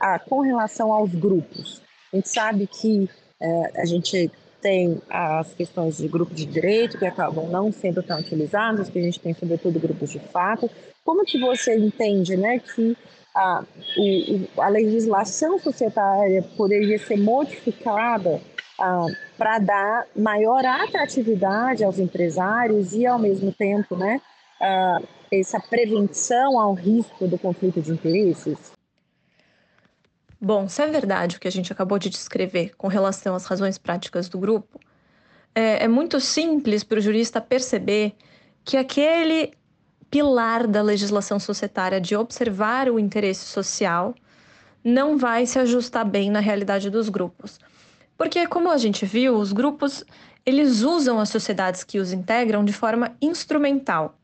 a, 0.00 0.18
com 0.18 0.40
relação 0.40 0.92
aos 0.92 1.14
grupos? 1.14 1.82
A 2.12 2.16
gente 2.16 2.28
sabe 2.28 2.66
que 2.66 3.08
é, 3.40 3.80
a 3.80 3.84
gente 3.84 4.30
tem 4.60 5.00
as 5.08 5.54
questões 5.54 5.98
de 5.98 6.08
grupos 6.08 6.36
de 6.36 6.44
direito 6.44 6.98
que 6.98 7.06
acabam 7.06 7.48
não 7.48 7.70
sendo 7.70 8.02
tão 8.02 8.18
utilizados, 8.18 8.88
que 8.88 8.98
a 8.98 9.02
gente 9.02 9.20
tem 9.20 9.34
sobretudo 9.34 9.78
grupos 9.78 10.10
de 10.10 10.18
fato. 10.18 10.68
Como 11.04 11.24
que 11.24 11.38
você 11.38 11.76
entende, 11.76 12.36
né, 12.36 12.58
que 12.58 12.96
a, 13.34 13.64
o, 13.96 14.60
a 14.60 14.68
legislação 14.68 15.58
societária 15.58 16.42
poderia 16.56 16.98
ser 16.98 17.16
modificada 17.18 18.40
para 19.36 19.58
dar 19.58 20.06
maior 20.16 20.64
atratividade 20.64 21.82
aos 21.82 21.98
empresários 21.98 22.92
e, 22.92 23.04
ao 23.04 23.18
mesmo 23.18 23.52
tempo, 23.52 23.96
né, 23.96 24.20
essa 25.30 25.60
prevenção 25.60 26.58
ao 26.58 26.74
risco 26.74 27.26
do 27.26 27.36
conflito 27.36 27.80
de 27.80 27.90
interesses? 27.90 28.72
Bom, 30.40 30.68
se 30.68 30.80
é 30.80 30.86
verdade 30.86 31.36
o 31.36 31.40
que 31.40 31.48
a 31.48 31.52
gente 31.52 31.72
acabou 31.72 31.98
de 31.98 32.08
descrever 32.08 32.72
com 32.76 32.86
relação 32.86 33.34
às 33.34 33.44
razões 33.44 33.76
práticas 33.76 34.28
do 34.28 34.38
grupo, 34.38 34.78
é, 35.52 35.84
é 35.84 35.88
muito 35.88 36.20
simples 36.20 36.84
para 36.84 36.98
o 36.98 37.00
jurista 37.00 37.40
perceber 37.40 38.14
que 38.64 38.76
aquele 38.76 39.52
pilar 40.08 40.66
da 40.68 40.80
legislação 40.80 41.40
societária 41.40 42.00
de 42.00 42.14
observar 42.14 42.88
o 42.88 42.98
interesse 42.98 43.44
social 43.44 44.14
não 44.84 45.18
vai 45.18 45.44
se 45.44 45.58
ajustar 45.58 46.04
bem 46.04 46.30
na 46.30 46.40
realidade 46.40 46.88
dos 46.88 47.08
grupos. 47.08 47.58
Porque, 48.18 48.46
como 48.48 48.68
a 48.68 48.76
gente 48.76 49.06
viu, 49.06 49.36
os 49.36 49.52
grupos 49.52 50.04
eles 50.44 50.82
usam 50.82 51.20
as 51.20 51.28
sociedades 51.28 51.84
que 51.84 51.98
os 51.98 52.12
integram 52.12 52.64
de 52.64 52.72
forma 52.72 53.14
instrumental. 53.20 54.18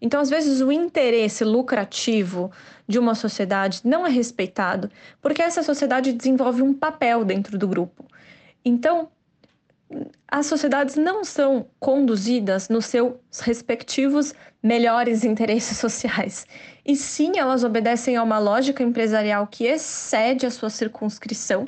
Então, 0.00 0.20
às 0.20 0.28
vezes, 0.28 0.60
o 0.60 0.70
interesse 0.70 1.44
lucrativo 1.44 2.52
de 2.86 2.98
uma 2.98 3.14
sociedade 3.14 3.80
não 3.84 4.06
é 4.06 4.10
respeitado 4.10 4.90
porque 5.20 5.40
essa 5.40 5.62
sociedade 5.62 6.12
desenvolve 6.12 6.60
um 6.62 6.74
papel 6.74 7.24
dentro 7.24 7.56
do 7.56 7.66
grupo. 7.66 8.04
Então, 8.64 9.08
as 10.28 10.46
sociedades 10.46 10.96
não 10.96 11.24
são 11.24 11.66
conduzidas 11.78 12.68
nos 12.68 12.86
seus 12.86 13.14
respectivos 13.40 14.34
melhores 14.62 15.24
interesses 15.24 15.78
sociais, 15.78 16.46
e 16.84 16.96
sim 16.96 17.38
elas 17.38 17.64
obedecem 17.64 18.16
a 18.16 18.22
uma 18.22 18.38
lógica 18.38 18.82
empresarial 18.82 19.46
que 19.46 19.64
excede 19.64 20.46
a 20.46 20.50
sua 20.50 20.70
circunscrição, 20.70 21.66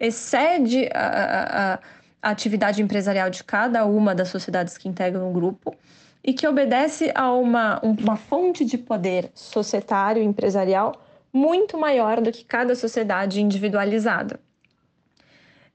excede 0.00 0.88
a, 0.94 1.74
a, 1.74 1.78
a 2.22 2.30
atividade 2.30 2.82
empresarial 2.82 3.28
de 3.28 3.44
cada 3.44 3.84
uma 3.84 4.14
das 4.14 4.28
sociedades 4.28 4.78
que 4.78 4.88
integram 4.88 5.28
o 5.28 5.32
grupo 5.32 5.76
e 6.24 6.32
que 6.32 6.46
obedece 6.46 7.12
a 7.14 7.32
uma, 7.32 7.78
uma 7.80 8.16
fonte 8.16 8.64
de 8.64 8.78
poder 8.78 9.30
societário 9.34 10.22
empresarial 10.22 10.94
muito 11.32 11.78
maior 11.78 12.20
do 12.20 12.32
que 12.32 12.44
cada 12.44 12.74
sociedade 12.74 13.40
individualizada. 13.40 14.40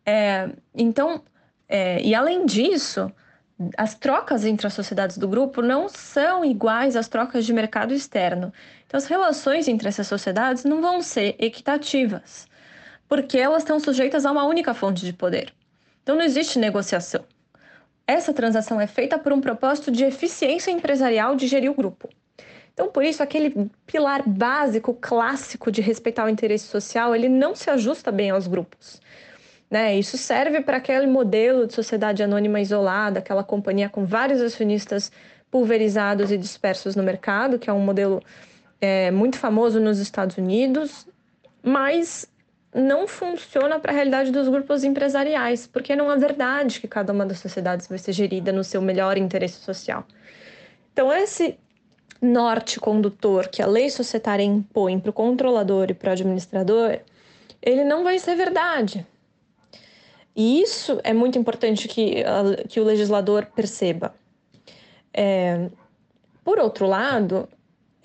É, 0.05 0.49
então, 0.73 1.23
é, 1.67 2.01
e 2.01 2.13
além 2.13 2.45
disso, 2.45 3.11
as 3.77 3.95
trocas 3.95 4.45
entre 4.45 4.67
as 4.67 4.73
sociedades 4.73 5.17
do 5.17 5.27
grupo 5.27 5.61
não 5.61 5.87
são 5.87 6.43
iguais 6.43 6.95
às 6.95 7.07
trocas 7.07 7.45
de 7.45 7.53
mercado 7.53 7.93
externo. 7.93 8.51
Então, 8.85 8.97
as 8.97 9.05
relações 9.05 9.67
entre 9.67 9.87
essas 9.87 10.07
sociedades 10.07 10.63
não 10.65 10.81
vão 10.81 11.01
ser 11.01 11.35
equitativas, 11.39 12.47
porque 13.07 13.37
elas 13.37 13.63
estão 13.63 13.79
sujeitas 13.79 14.25
a 14.25 14.31
uma 14.31 14.45
única 14.45 14.73
fonte 14.73 15.05
de 15.05 15.13
poder. 15.13 15.53
Então, 16.03 16.15
não 16.15 16.23
existe 16.23 16.59
negociação. 16.59 17.23
Essa 18.07 18.33
transação 18.33 18.79
é 18.79 18.87
feita 18.87 19.17
por 19.17 19.33
um 19.33 19.41
propósito 19.41 19.91
de 19.91 20.03
eficiência 20.03 20.71
empresarial 20.71 21.35
de 21.35 21.47
gerir 21.47 21.71
o 21.71 21.73
grupo. 21.73 22.09
Então, 22.73 22.89
por 22.89 23.03
isso, 23.03 23.23
aquele 23.23 23.69
pilar 23.87 24.21
básico, 24.27 24.93
clássico 24.93 25.71
de 25.71 25.81
respeitar 25.81 26.25
o 26.25 26.29
interesse 26.29 26.65
social, 26.65 27.15
ele 27.15 27.29
não 27.29 27.55
se 27.55 27.69
ajusta 27.69 28.11
bem 28.11 28.29
aos 28.29 28.47
grupos. 28.47 29.01
Né? 29.71 29.97
Isso 29.97 30.17
serve 30.17 30.61
para 30.61 30.77
aquele 30.77 31.07
modelo 31.07 31.65
de 31.65 31.73
sociedade 31.73 32.21
anônima 32.21 32.59
isolada, 32.59 33.19
aquela 33.19 33.43
companhia 33.43 33.89
com 33.89 34.05
vários 34.05 34.41
acionistas 34.41 35.11
pulverizados 35.49 36.31
e 36.31 36.37
dispersos 36.37 36.95
no 36.95 37.01
mercado, 37.01 37.57
que 37.57 37.69
é 37.69 37.73
um 37.73 37.79
modelo 37.79 38.21
é, 38.81 39.09
muito 39.09 39.37
famoso 39.39 39.79
nos 39.79 39.99
Estados 39.99 40.37
Unidos, 40.37 41.07
mas 41.63 42.27
não 42.75 43.07
funciona 43.07 43.79
para 43.79 43.93
a 43.93 43.95
realidade 43.95 44.31
dos 44.31 44.49
grupos 44.49 44.83
empresariais, 44.83 45.65
porque 45.65 45.95
não 45.95 46.11
é 46.11 46.17
verdade 46.17 46.81
que 46.81 46.87
cada 46.89 47.13
uma 47.13 47.25
das 47.25 47.39
sociedades 47.39 47.87
vai 47.87 47.97
ser 47.97 48.11
gerida 48.11 48.51
no 48.51 48.65
seu 48.65 48.81
melhor 48.81 49.17
interesse 49.17 49.61
social. 49.61 50.05
Então, 50.91 51.11
esse 51.13 51.57
norte 52.21 52.77
condutor 52.77 53.47
que 53.47 53.61
a 53.61 53.65
lei 53.65 53.89
societária 53.89 54.43
impõe 54.43 54.99
para 54.99 55.09
o 55.09 55.13
controlador 55.13 55.87
e 55.89 55.93
para 55.93 56.09
o 56.09 56.11
administrador, 56.11 56.99
ele 57.61 57.85
não 57.85 58.03
vai 58.03 58.19
ser 58.19 58.35
verdade. 58.35 59.07
E 60.35 60.61
isso 60.61 60.99
é 61.01 61.13
muito 61.13 61.39
importante 61.39 61.87
que, 61.87 62.25
que 62.67 62.79
o 62.79 62.83
legislador 62.83 63.45
perceba. 63.55 64.13
É, 65.13 65.69
por 66.43 66.59
outro 66.59 66.85
lado, 66.85 67.47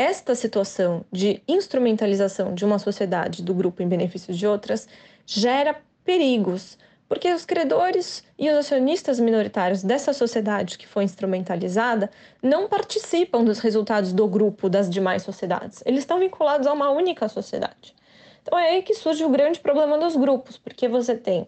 esta 0.01 0.35
situação 0.35 1.05
de 1.13 1.43
instrumentalização 1.47 2.55
de 2.55 2.65
uma 2.65 2.79
sociedade 2.79 3.43
do 3.43 3.53
grupo 3.53 3.83
em 3.83 3.87
benefício 3.87 4.33
de 4.33 4.47
outras 4.47 4.89
gera 5.27 5.77
perigos, 6.03 6.79
porque 7.07 7.31
os 7.31 7.45
credores 7.45 8.25
e 8.39 8.49
os 8.49 8.57
acionistas 8.57 9.21
minoritários 9.21 9.83
dessa 9.83 10.15
sociedade 10.15 10.79
que 10.79 10.87
foi 10.87 11.05
instrumentalizada 11.05 12.11
não 12.43 12.67
participam 12.67 13.45
dos 13.45 13.59
resultados 13.59 14.11
do 14.11 14.27
grupo 14.27 14.71
das 14.71 14.89
demais 14.89 15.23
sociedades. 15.23 15.83
Eles 15.85 16.01
estão 16.01 16.19
vinculados 16.19 16.67
a 16.67 16.73
uma 16.73 16.91
única 16.91 17.29
sociedade. 17.29 17.95
Então 18.41 18.59
é 18.59 18.71
aí 18.71 18.83
que 18.83 18.95
surge 18.95 19.23
o 19.23 19.29
grande 19.29 19.61
problema 19.61 19.99
dos 19.99 20.17
grupos, 20.17 20.57
porque 20.57 20.89
você 20.89 21.15
tem 21.15 21.47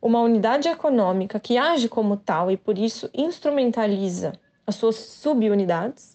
uma 0.00 0.22
unidade 0.22 0.66
econômica 0.66 1.38
que 1.38 1.58
age 1.58 1.90
como 1.90 2.16
tal 2.16 2.50
e 2.50 2.56
por 2.56 2.78
isso 2.78 3.10
instrumentaliza 3.12 4.32
as 4.66 4.76
suas 4.76 4.96
subunidades. 4.96 6.11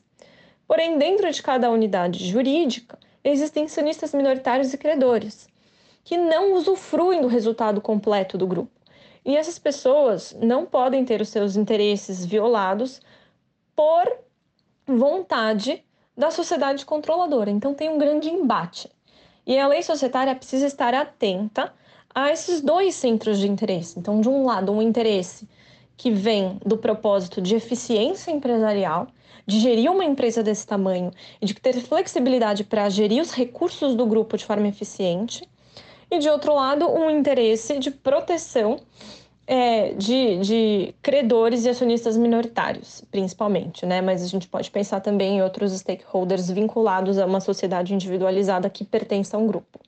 Porém, 0.68 0.98
dentro 0.98 1.32
de 1.32 1.42
cada 1.42 1.72
unidade 1.72 2.26
jurídica, 2.28 3.00
existem 3.24 3.66
acionistas 3.66 4.14
minoritários 4.14 4.74
e 4.74 4.78
credores, 4.78 5.48
que 6.04 6.18
não 6.18 6.54
usufruem 6.54 7.22
do 7.22 7.28
resultado 7.28 7.80
completo 7.80 8.38
do 8.38 8.46
grupo. 8.46 8.72
E 9.26 9.36
essas 9.36 9.58
pessoas 9.60 10.36
não 10.42 10.66
podem 10.66 11.04
ter 11.04 11.22
os 11.22 11.30
seus 11.30 11.56
interesses 11.56 12.26
violados 12.26 13.02
por 13.76 14.06
vontade 14.86 15.84
da 16.16 16.32
sociedade 16.32 16.86
controladora. 16.86 17.50
Então 17.50 17.74
tem 17.74 17.90
um 17.90 17.98
grande 17.98 18.30
embate. 18.30 18.90
E 19.46 19.58
a 19.58 19.68
lei 19.68 19.84
societária 19.84 20.36
precisa 20.36 20.66
estar 20.66 20.94
atenta 20.94 21.74
a 22.14 22.32
esses 22.32 22.62
dois 22.62 22.96
centros 22.96 23.38
de 23.38 23.48
interesse. 23.48 24.00
Então, 24.00 24.20
de 24.20 24.28
um 24.28 24.46
lado, 24.46 24.72
um 24.72 24.82
interesse 24.82 25.48
que 25.96 26.12
vem 26.12 26.60
do 26.66 26.78
propósito 26.78 27.42
de 27.42 27.56
eficiência 27.56 28.32
empresarial, 28.32 29.08
de 29.48 29.60
gerir 29.60 29.90
uma 29.90 30.04
empresa 30.04 30.44
desse 30.44 30.68
tamanho 30.68 31.10
e 31.42 31.46
de 31.46 31.54
ter 31.56 31.74
flexibilidade 31.80 32.66
para 32.66 32.90
gerir 32.90 33.22
os 33.22 33.32
recursos 33.32 33.96
do 33.96 34.06
grupo 34.06 34.38
de 34.38 34.46
forma 34.46 34.68
eficiente, 34.68 35.48
e 36.12 36.20
de 36.20 36.30
outro 36.30 36.54
lado, 36.54 36.88
um 36.90 37.10
interesse 37.10 37.80
de 37.80 37.92
proteção 37.92 38.80
é, 39.46 39.94
de, 39.94 40.38
de 40.40 40.96
credores 41.02 41.66
e 41.66 41.70
acionistas 41.70 42.18
minoritários, 42.18 43.04
principalmente, 43.10 43.86
né? 43.86 44.02
Mas 44.02 44.24
a 44.24 44.28
gente 44.28 44.48
pode 44.48 44.70
pensar 44.70 45.00
também 45.00 45.38
em 45.38 45.42
outros 45.42 45.72
stakeholders 45.74 46.50
vinculados 46.50 47.18
a 47.18 47.26
uma 47.26 47.40
sociedade 47.40 47.94
individualizada 47.94 48.70
que 48.70 48.84
pertence 48.84 49.36
a 49.36 49.40
um 49.40 49.48
grupo. 49.48 49.80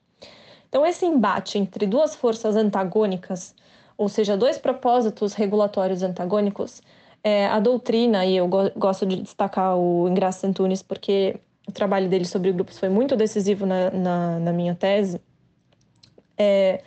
Então, 0.68 0.86
esse 0.86 1.06
embate 1.06 1.58
entre 1.58 1.86
duas 1.86 2.16
forças 2.16 2.56
antagônicas, 2.56 3.56
ou 3.98 4.08
seja, 4.08 4.38
dois 4.38 4.58
propósitos 4.58 5.34
regulatórios 5.34 6.04
antagônicos, 6.04 6.82
é, 7.24 7.48
a 7.48 7.60
doutrina, 7.60 8.26
e 8.26 8.38
eu 8.38 8.48
go 8.48 8.72
gosto 8.76 9.06
de 9.06 9.22
destacar 9.22 9.78
o 9.78 10.08
Ingraça 10.08 10.48
Antunes, 10.48 10.82
porque 10.82 11.40
o 11.68 11.72
trabalho 11.72 12.10
dele 12.10 12.26
sobre 12.26 12.52
grupos 12.52 12.80
foi 12.80 12.90
muito 12.90 13.16
decisivo 13.16 13.66
na, 13.66 13.92
na, 13.92 14.40
na 14.40 14.54
minha 14.54 14.76
tese, 14.76 15.22
é, 16.38 16.82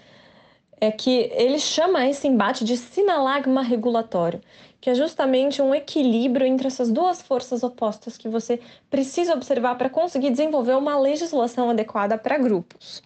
é 0.81 0.91
que 0.91 1.31
ele 1.33 1.59
chama 1.59 2.09
esse 2.09 2.27
embate 2.27 2.65
de 2.65 2.77
sinalagma 2.77 3.63
regulatório, 3.63 4.41
que 4.81 4.91
é 4.91 4.95
justamente 4.95 5.63
um 5.63 5.73
equilíbrio 5.73 6.45
entre 6.45 6.67
essas 6.67 6.91
duas 6.91 7.23
forças 7.23 7.63
opostas 7.63 8.19
que 8.19 8.29
você 8.29 8.59
precisa 8.91 9.35
observar 9.35 9.77
para 9.77 9.89
conseguir 9.89 10.31
desenvolver 10.31 10.77
uma 10.77 10.99
legislação 10.99 11.71
adequada 11.71 12.19
para 12.19 12.37
grupos. 12.37 13.01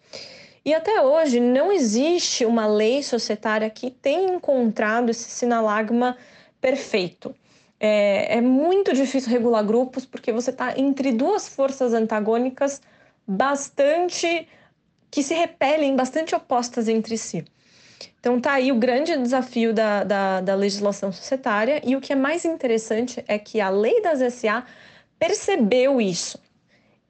E 0.64 0.72
até 0.72 1.02
hoje 1.02 1.38
não 1.38 1.70
existe 1.70 2.46
uma 2.46 2.66
lei 2.66 3.02
societária 3.02 3.68
que 3.68 3.90
tenha 3.90 4.34
encontrado 4.34 5.10
esse 5.10 5.28
sinalagma 5.28 6.16
perfeito. 6.60 7.34
É, 7.78 8.38
é 8.38 8.40
muito 8.40 8.94
difícil 8.94 9.30
regular 9.30 9.64
grupos 9.64 10.06
porque 10.06 10.32
você 10.32 10.50
está 10.50 10.78
entre 10.78 11.12
duas 11.12 11.48
forças 11.48 11.92
antagônicas 11.92 12.80
bastante 13.26 14.48
que 15.10 15.22
se 15.22 15.34
repelem, 15.34 15.94
bastante 15.94 16.34
opostas 16.34 16.88
entre 16.88 17.18
si. 17.18 17.44
Então 18.18 18.40
tá 18.40 18.54
aí 18.54 18.72
o 18.72 18.76
grande 18.76 19.16
desafio 19.16 19.72
da, 19.72 20.04
da, 20.04 20.40
da 20.40 20.54
legislação 20.54 21.12
societária 21.12 21.80
e 21.84 21.94
o 21.94 22.00
que 22.00 22.12
é 22.12 22.16
mais 22.16 22.44
interessante 22.44 23.22
é 23.28 23.38
que 23.38 23.60
a 23.60 23.68
lei 23.68 24.02
das 24.02 24.34
SA 24.34 24.64
percebeu 25.18 26.00
isso. 26.00 26.38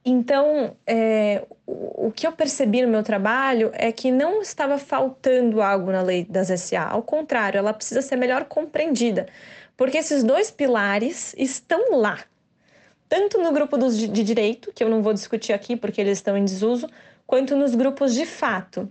Então, 0.03 0.75
é, 0.85 1.45
o 1.65 2.11
que 2.15 2.25
eu 2.25 2.31
percebi 2.31 2.81
no 2.81 2.87
meu 2.87 3.03
trabalho 3.03 3.71
é 3.73 3.91
que 3.91 4.09
não 4.09 4.41
estava 4.41 4.77
faltando 4.77 5.61
algo 5.61 5.91
na 5.91 6.01
lei 6.01 6.23
das 6.23 6.47
SA, 6.61 6.85
ao 6.85 7.03
contrário, 7.03 7.57
ela 7.57 7.73
precisa 7.73 8.01
ser 8.01 8.15
melhor 8.15 8.45
compreendida, 8.45 9.27
porque 9.75 9.97
esses 9.97 10.23
dois 10.23 10.49
pilares 10.49 11.35
estão 11.37 11.99
lá, 11.99 12.19
tanto 13.09 13.37
no 13.37 13.51
grupo 13.51 13.77
dos 13.77 13.97
de 13.97 14.23
direito, 14.23 14.71
que 14.73 14.83
eu 14.83 14.89
não 14.89 15.01
vou 15.01 15.13
discutir 15.13 15.51
aqui 15.51 15.75
porque 15.75 15.99
eles 15.99 16.17
estão 16.19 16.37
em 16.37 16.45
desuso, 16.45 16.87
quanto 17.25 17.55
nos 17.55 17.75
grupos 17.75 18.13
de 18.13 18.25
fato. 18.25 18.89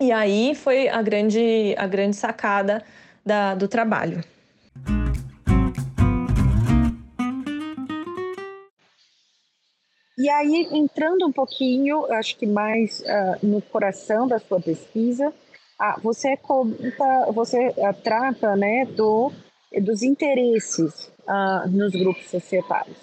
E 0.00 0.12
aí 0.12 0.54
foi 0.54 0.88
a 0.88 1.02
grande, 1.02 1.74
a 1.76 1.86
grande 1.86 2.16
sacada 2.16 2.82
da, 3.24 3.54
do 3.54 3.68
trabalho. 3.68 4.22
E 10.16 10.28
aí, 10.28 10.68
entrando 10.70 11.26
um 11.26 11.32
pouquinho, 11.32 12.10
acho 12.12 12.36
que 12.36 12.46
mais 12.46 13.00
uh, 13.00 13.46
no 13.46 13.60
coração 13.60 14.28
da 14.28 14.38
sua 14.38 14.60
pesquisa, 14.60 15.28
uh, 15.28 16.00
você 16.02 16.36
conta, 16.36 17.32
você 17.32 17.68
uh, 17.70 17.94
trata 18.02 18.54
né, 18.54 18.84
do, 18.84 19.32
dos 19.82 20.02
interesses 20.02 21.12
nos 21.70 21.92
grupos 21.92 22.28
societários. 22.28 22.98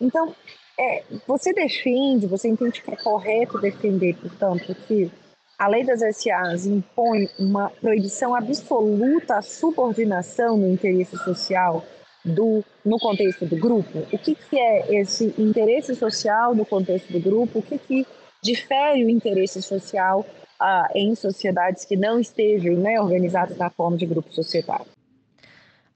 Então, 0.00 0.34
é, 0.78 1.02
você 1.26 1.52
defende, 1.52 2.26
você 2.26 2.48
entende 2.48 2.82
que 2.82 2.90
é 2.90 2.96
correto 2.96 3.58
defender, 3.58 4.16
portanto, 4.16 4.74
que 4.86 5.10
a 5.58 5.68
lei 5.68 5.84
das 5.84 6.00
SAs 6.16 6.66
impõe 6.66 7.28
uma 7.38 7.70
proibição 7.70 8.34
absoluta 8.34 9.36
à 9.36 9.42
subordinação 9.42 10.56
no 10.56 10.68
interesse 10.68 11.16
social 11.18 11.84
do, 12.26 12.64
no 12.84 12.98
contexto 12.98 13.46
do 13.46 13.56
grupo? 13.56 14.00
O 14.12 14.18
que, 14.18 14.34
que 14.34 14.58
é 14.58 15.00
esse 15.00 15.32
interesse 15.38 15.94
social 15.94 16.54
no 16.54 16.66
contexto 16.66 17.12
do 17.12 17.20
grupo? 17.20 17.60
O 17.60 17.62
que, 17.62 17.78
que 17.78 18.06
difere 18.42 19.04
o 19.04 19.08
interesse 19.08 19.62
social 19.62 20.26
ah, 20.58 20.88
em 20.94 21.14
sociedades 21.14 21.84
que 21.84 21.96
não 21.96 22.18
estejam 22.18 22.74
né, 22.74 23.00
organizadas 23.00 23.56
na 23.56 23.70
forma 23.70 23.96
de 23.96 24.06
grupo 24.06 24.32
societário. 24.32 24.86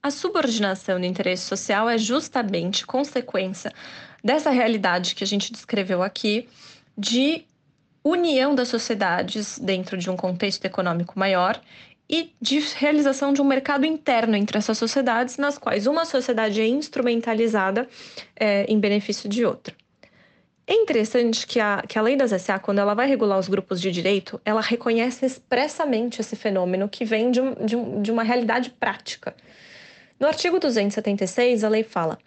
A 0.03 0.09
subordinação 0.09 0.99
do 0.99 1.05
interesse 1.05 1.43
social 1.43 1.87
é 1.87 1.97
justamente 1.97 2.85
consequência 2.85 3.71
dessa 4.23 4.49
realidade 4.49 5.15
que 5.15 5.23
a 5.23 5.27
gente 5.27 5.51
descreveu 5.51 6.01
aqui 6.01 6.47
de 6.97 7.45
união 8.03 8.55
das 8.55 8.67
sociedades 8.67 9.59
dentro 9.59 9.97
de 9.97 10.09
um 10.09 10.17
contexto 10.17 10.65
econômico 10.65 11.17
maior 11.17 11.61
e 12.11 12.35
de 12.41 12.59
realização 12.75 13.31
de 13.31 13.41
um 13.41 13.45
mercado 13.45 13.85
interno 13.85 14.35
entre 14.35 14.57
essas 14.57 14.77
sociedades, 14.77 15.37
nas 15.37 15.57
quais 15.57 15.87
uma 15.87 16.03
sociedade 16.03 16.59
é 16.59 16.67
instrumentalizada 16.67 17.87
é, 18.35 18.65
em 18.65 18.77
benefício 18.77 19.29
de 19.29 19.45
outra. 19.45 19.73
É 20.67 20.73
interessante 20.73 21.47
que 21.47 21.59
a, 21.59 21.83
que 21.87 21.97
a 21.97 22.01
lei 22.01 22.17
das 22.17 22.39
SA, 22.41 22.59
quando 22.59 22.79
ela 22.79 22.93
vai 22.93 23.07
regular 23.07 23.39
os 23.39 23.47
grupos 23.47 23.79
de 23.79 23.89
direito, 23.91 24.39
ela 24.43 24.61
reconhece 24.61 25.25
expressamente 25.25 26.19
esse 26.19 26.35
fenômeno 26.35 26.89
que 26.89 27.05
vem 27.05 27.31
de, 27.31 27.39
um, 27.39 27.53
de, 27.65 27.75
um, 27.77 28.01
de 28.01 28.11
uma 28.11 28.23
realidade 28.23 28.69
prática. 28.71 29.33
No 30.19 30.27
artigo 30.27 30.59
276, 30.59 31.63
a 31.63 31.69
lei 31.69 31.83
fala: 31.83 32.19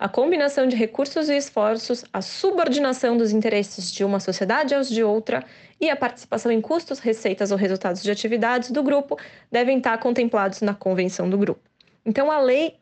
a 0.00 0.08
combinação 0.08 0.66
de 0.66 0.74
recursos 0.74 1.28
e 1.28 1.36
esforços, 1.36 2.06
a 2.10 2.22
subordinação 2.22 3.18
dos 3.18 3.32
interesses 3.32 3.92
de 3.92 4.02
uma 4.02 4.18
sociedade 4.18 4.74
aos 4.74 4.88
de 4.88 5.04
outra 5.04 5.44
e 5.78 5.90
a 5.90 5.94
participação 5.94 6.50
em 6.50 6.58
custos, 6.58 7.00
receitas 7.00 7.50
ou 7.50 7.58
resultados 7.58 8.02
de 8.02 8.10
atividades 8.10 8.70
do 8.70 8.82
grupo 8.82 9.18
devem 9.52 9.76
estar 9.76 9.98
contemplados 9.98 10.62
na 10.62 10.72
convenção 10.72 11.28
do 11.28 11.36
grupo. 11.36 11.60
Então, 12.02 12.30
a 12.30 12.40
lei 12.40 12.76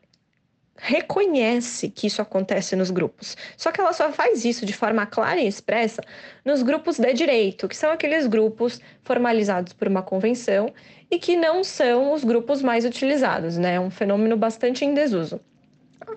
reconhece 0.77 1.89
que 1.89 2.07
isso 2.07 2.21
acontece 2.21 2.73
nos 2.77 2.89
grupos. 2.89 3.35
Só 3.57 3.69
que 3.69 3.81
ela 3.81 3.91
só 3.91 4.13
faz 4.13 4.45
isso 4.45 4.65
de 4.65 4.71
forma 4.71 5.05
clara 5.05 5.41
e 5.41 5.47
expressa 5.47 6.01
nos 6.45 6.63
grupos 6.63 6.97
de 6.97 7.13
direito, 7.13 7.67
que 7.67 7.75
são 7.75 7.91
aqueles 7.91 8.27
grupos 8.27 8.79
formalizados 9.03 9.73
por 9.73 9.89
uma 9.89 10.01
convenção 10.01 10.73
e 11.11 11.19
que 11.19 11.35
não 11.35 11.65
são 11.65 12.13
os 12.13 12.23
grupos 12.23 12.61
mais 12.61 12.85
utilizados, 12.85 13.57
né? 13.57 13.73
É 13.73 13.79
um 13.79 13.89
fenômeno 13.89 14.37
bastante 14.37 14.85
em 14.85 14.93
desuso. 14.93 15.41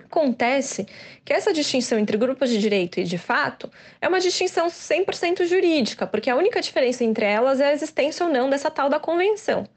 Acontece 0.05 0.85
que 1.23 1.33
essa 1.33 1.53
distinção 1.53 1.97
entre 1.99 2.17
grupos 2.17 2.49
de 2.49 2.57
direito 2.57 2.99
e 2.99 3.03
de 3.03 3.17
fato 3.17 3.69
é 4.01 4.07
uma 4.07 4.19
distinção 4.19 4.67
100% 4.67 5.45
jurídica, 5.45 6.07
porque 6.07 6.29
a 6.29 6.35
única 6.35 6.61
diferença 6.61 7.03
entre 7.03 7.25
elas 7.25 7.59
é 7.59 7.67
a 7.67 7.73
existência 7.73 8.25
ou 8.25 8.31
não 8.31 8.49
dessa 8.49 8.71
tal 8.71 8.89
da 8.89 8.99
convenção. 8.99 9.67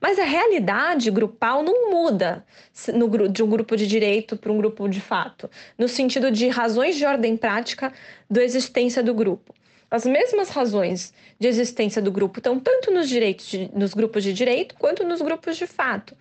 Mas 0.00 0.18
a 0.18 0.24
realidade 0.24 1.10
grupal 1.10 1.62
não 1.62 1.90
muda 1.90 2.44
de 3.30 3.42
um 3.42 3.48
grupo 3.48 3.76
de 3.76 3.86
direito 3.86 4.36
para 4.36 4.52
um 4.52 4.58
grupo 4.58 4.88
de 4.88 5.00
fato, 5.00 5.50
no 5.76 5.88
sentido 5.88 6.30
de 6.30 6.48
razões 6.48 6.96
de 6.96 7.04
ordem 7.04 7.36
prática 7.36 7.92
da 8.28 8.42
existência 8.42 9.02
do 9.02 9.14
grupo. 9.14 9.54
As 9.90 10.06
mesmas 10.06 10.50
razões 10.50 11.12
de 11.38 11.48
existência 11.48 12.00
do 12.00 12.12
grupo 12.12 12.38
estão 12.38 12.60
tanto 12.60 12.92
nos 12.92 13.08
direitos 13.08 13.46
de, 13.46 13.70
nos 13.74 13.92
grupos 13.92 14.22
de 14.22 14.32
direito 14.32 14.74
quanto 14.76 15.04
nos 15.04 15.20
grupos 15.20 15.56
de 15.56 15.66
fato. 15.66 16.16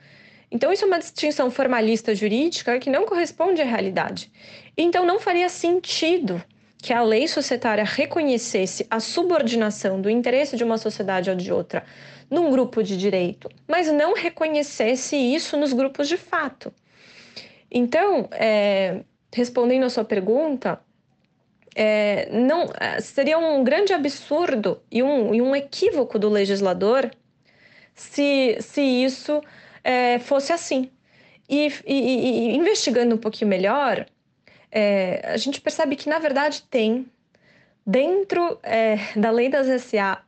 Então, 0.52 0.72
isso 0.74 0.84
é 0.84 0.88
uma 0.88 1.00
distinção 1.00 1.52
formalista 1.52 2.16
jurídica 2.16 2.80
que 2.80 2.90
não 2.90 3.06
corresponde 3.06 3.62
à 3.62 3.66
realidade. 3.66 4.32
Então, 4.76 5.06
não 5.06 5.20
faria 5.20 5.48
sentido 5.50 6.44
que 6.78 6.94
a 6.94 7.04
lei 7.04 7.28
societária 7.28 7.84
reconhecesse 7.84 8.88
a 8.90 9.00
subordinação 9.00 10.02
do 10.02 10.10
interesse 10.10 10.56
de 10.56 10.64
uma 10.64 10.78
sociedade 10.78 11.30
ou 11.30 11.36
de 11.36 11.52
outra 11.52 11.84
num 12.30 12.50
grupo 12.52 12.82
de 12.82 12.96
direito, 12.96 13.50
mas 13.68 13.92
não 13.92 14.14
reconhecesse 14.14 15.16
isso 15.16 15.58
nos 15.58 15.74
grupos 15.74 16.08
de 16.08 16.16
fato. 16.16 16.72
Então, 17.72 18.30
é, 18.32 19.02
respondendo 19.34 19.84
à 19.84 19.90
sua 19.90 20.06
pergunta, 20.06 20.80
é, 21.76 22.30
não 22.32 22.70
é, 22.80 23.00
seria 23.02 23.38
um 23.38 23.64
grande 23.64 23.94
absurdo 23.94 24.82
e 24.92 25.04
um, 25.04 25.34
e 25.34 25.42
um 25.42 25.56
equívoco 25.56 26.18
do 26.18 26.30
legislador 26.30 27.10
se, 27.94 28.58
se 28.60 28.82
isso 28.82 29.42
é, 29.84 30.20
fosse 30.20 30.52
assim. 30.54 30.92
E, 31.48 31.68
e, 31.86 31.94
e, 31.94 32.56
investigando 32.56 33.16
um 33.16 33.18
pouquinho 33.18 33.50
melhor, 33.50 34.06
é, 34.72 35.22
a 35.26 35.38
gente 35.38 35.60
percebe 35.60 35.96
que, 35.96 36.08
na 36.08 36.20
verdade, 36.20 36.64
tem 36.70 37.08
dentro 37.86 38.60
é, 38.62 38.98
da 39.18 39.32
lei 39.32 39.50
das 39.50 39.82
SA 39.82 40.24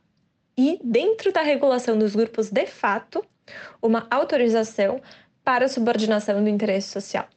e 0.56 0.78
dentro 0.82 1.32
da 1.32 1.42
regulação 1.42 1.96
dos 1.96 2.14
grupos 2.14 2.50
de 2.50 2.66
fato 2.66 3.24
uma 3.80 4.06
autorização 4.10 5.00
para 5.44 5.68
subordinação 5.68 6.42
do 6.42 6.48
interesse 6.48 6.88
social. 6.88 7.28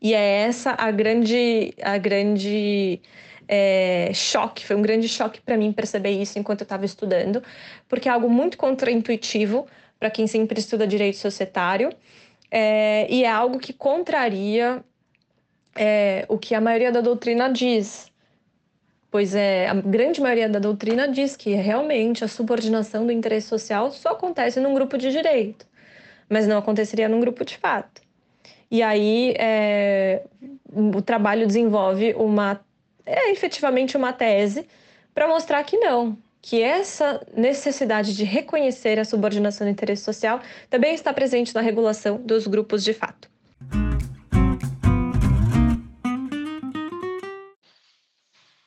E 0.00 0.14
é 0.14 0.42
essa 0.42 0.74
a 0.76 0.90
grande, 0.90 1.74
a 1.80 1.96
grande 1.96 3.00
é, 3.46 4.10
choque, 4.12 4.66
foi 4.66 4.74
um 4.74 4.82
grande 4.82 5.08
choque 5.08 5.40
para 5.40 5.56
mim 5.56 5.72
perceber 5.72 6.10
isso 6.10 6.38
enquanto 6.38 6.62
eu 6.62 6.64
estava 6.64 6.84
estudando, 6.84 7.42
porque 7.88 8.08
é 8.08 8.12
algo 8.12 8.28
muito 8.28 8.58
contraintuitivo 8.58 9.66
para 10.02 10.10
quem 10.10 10.26
sempre 10.26 10.58
estuda 10.58 10.84
direito 10.84 11.16
societário, 11.16 11.88
é, 12.50 13.06
e 13.08 13.22
é 13.22 13.30
algo 13.30 13.60
que 13.60 13.72
contraria 13.72 14.82
é, 15.76 16.26
o 16.28 16.36
que 16.36 16.56
a 16.56 16.60
maioria 16.60 16.90
da 16.90 17.00
doutrina 17.00 17.48
diz. 17.48 18.10
Pois 19.12 19.32
é, 19.32 19.68
a 19.68 19.74
grande 19.74 20.20
maioria 20.20 20.48
da 20.48 20.58
doutrina 20.58 21.06
diz 21.06 21.36
que 21.36 21.54
realmente 21.54 22.24
a 22.24 22.28
subordinação 22.28 23.06
do 23.06 23.12
interesse 23.12 23.46
social 23.46 23.92
só 23.92 24.08
acontece 24.08 24.58
num 24.58 24.74
grupo 24.74 24.98
de 24.98 25.12
direito, 25.12 25.64
mas 26.28 26.48
não 26.48 26.58
aconteceria 26.58 27.08
num 27.08 27.20
grupo 27.20 27.44
de 27.44 27.56
fato. 27.56 28.02
E 28.68 28.82
aí 28.82 29.36
é, 29.38 30.24
o 30.68 31.00
trabalho 31.00 31.46
desenvolve 31.46 32.12
uma, 32.14 32.60
é 33.06 33.30
efetivamente 33.30 33.96
uma 33.96 34.12
tese 34.12 34.66
para 35.14 35.28
mostrar 35.28 35.62
que 35.62 35.76
não, 35.76 36.18
que 36.42 36.60
essa 36.60 37.24
necessidade 37.36 38.14
de 38.16 38.24
reconhecer 38.24 38.98
a 38.98 39.04
subordinação 39.04 39.64
do 39.64 39.70
interesse 39.70 40.02
social 40.02 40.40
também 40.68 40.92
está 40.92 41.14
presente 41.14 41.54
na 41.54 41.60
regulação 41.60 42.20
dos 42.20 42.48
grupos 42.48 42.82
de 42.82 42.92
fato. 42.92 43.30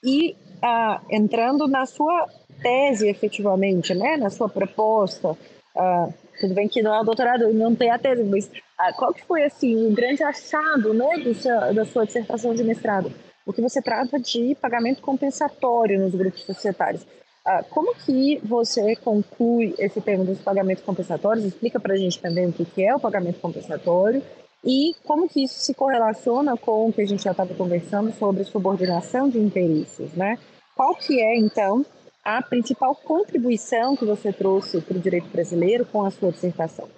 E 0.01 0.37
ah, 0.61 1.01
entrando 1.11 1.67
na 1.67 1.85
sua 1.85 2.27
tese, 2.61 3.09
efetivamente, 3.09 3.93
né, 3.93 4.15
na 4.15 4.29
sua 4.29 4.47
proposta, 4.47 5.35
ah, 5.75 6.07
tudo 6.39 6.53
bem 6.53 6.69
que 6.69 6.81
não 6.81 6.95
é 6.95 7.01
o 7.01 7.03
doutorado, 7.03 7.51
não 7.53 7.75
tem 7.75 7.89
a 7.91 7.99
tese, 7.99 8.23
mas 8.23 8.49
ah, 8.77 8.93
qual 8.93 9.13
que 9.13 9.25
foi 9.25 9.43
assim 9.43 9.87
o 9.87 9.93
grande 9.93 10.23
achado, 10.23 10.93
né, 10.93 11.33
seu, 11.33 11.73
da 11.73 11.83
sua 11.83 12.05
dissertação 12.05 12.53
de 12.53 12.63
mestrado? 12.63 13.11
O 13.45 13.51
que 13.51 13.61
você 13.61 13.81
trata 13.81 14.19
de 14.19 14.55
pagamento 14.55 15.01
compensatório 15.01 15.99
nos 15.99 16.15
grupos 16.15 16.43
societários. 16.43 17.05
Ah, 17.45 17.63
como 17.69 17.93
que 17.93 18.39
você 18.43 18.95
conclui 18.95 19.75
esse 19.77 20.01
tema 20.01 20.25
dos 20.25 20.39
pagamentos 20.39 20.83
compensatórios? 20.83 21.45
Explica 21.45 21.79
para 21.79 21.93
a 21.93 21.97
gente 21.97 22.19
também 22.19 22.47
o 22.47 22.51
que 22.51 22.83
é 22.83 22.95
o 22.95 22.99
pagamento 22.99 23.39
compensatório 23.39 24.23
e 24.63 24.95
como 25.03 25.29
que 25.29 25.43
isso 25.43 25.59
se 25.59 25.75
correlaciona 25.75 26.57
com 26.57 26.89
o 26.89 26.93
que 26.93 27.01
a 27.01 27.07
gente 27.07 27.23
já 27.23 27.31
estava 27.31 27.53
conversando 27.53 28.11
sobre 28.13 28.43
subordinação 28.45 29.29
de 29.29 29.37
interesses, 29.37 30.11
né? 30.13 30.39
Qual 30.75 30.95
que 30.95 31.21
é, 31.21 31.37
então, 31.37 31.85
a 32.23 32.41
principal 32.41 32.95
contribuição 32.95 33.95
que 33.95 34.05
você 34.05 34.33
trouxe 34.33 34.81
para 34.81 34.97
o 34.97 34.99
direito 34.99 35.27
brasileiro 35.27 35.85
com 35.85 36.03
a 36.03 36.09
sua 36.09 36.31
dissertação? 36.31 36.89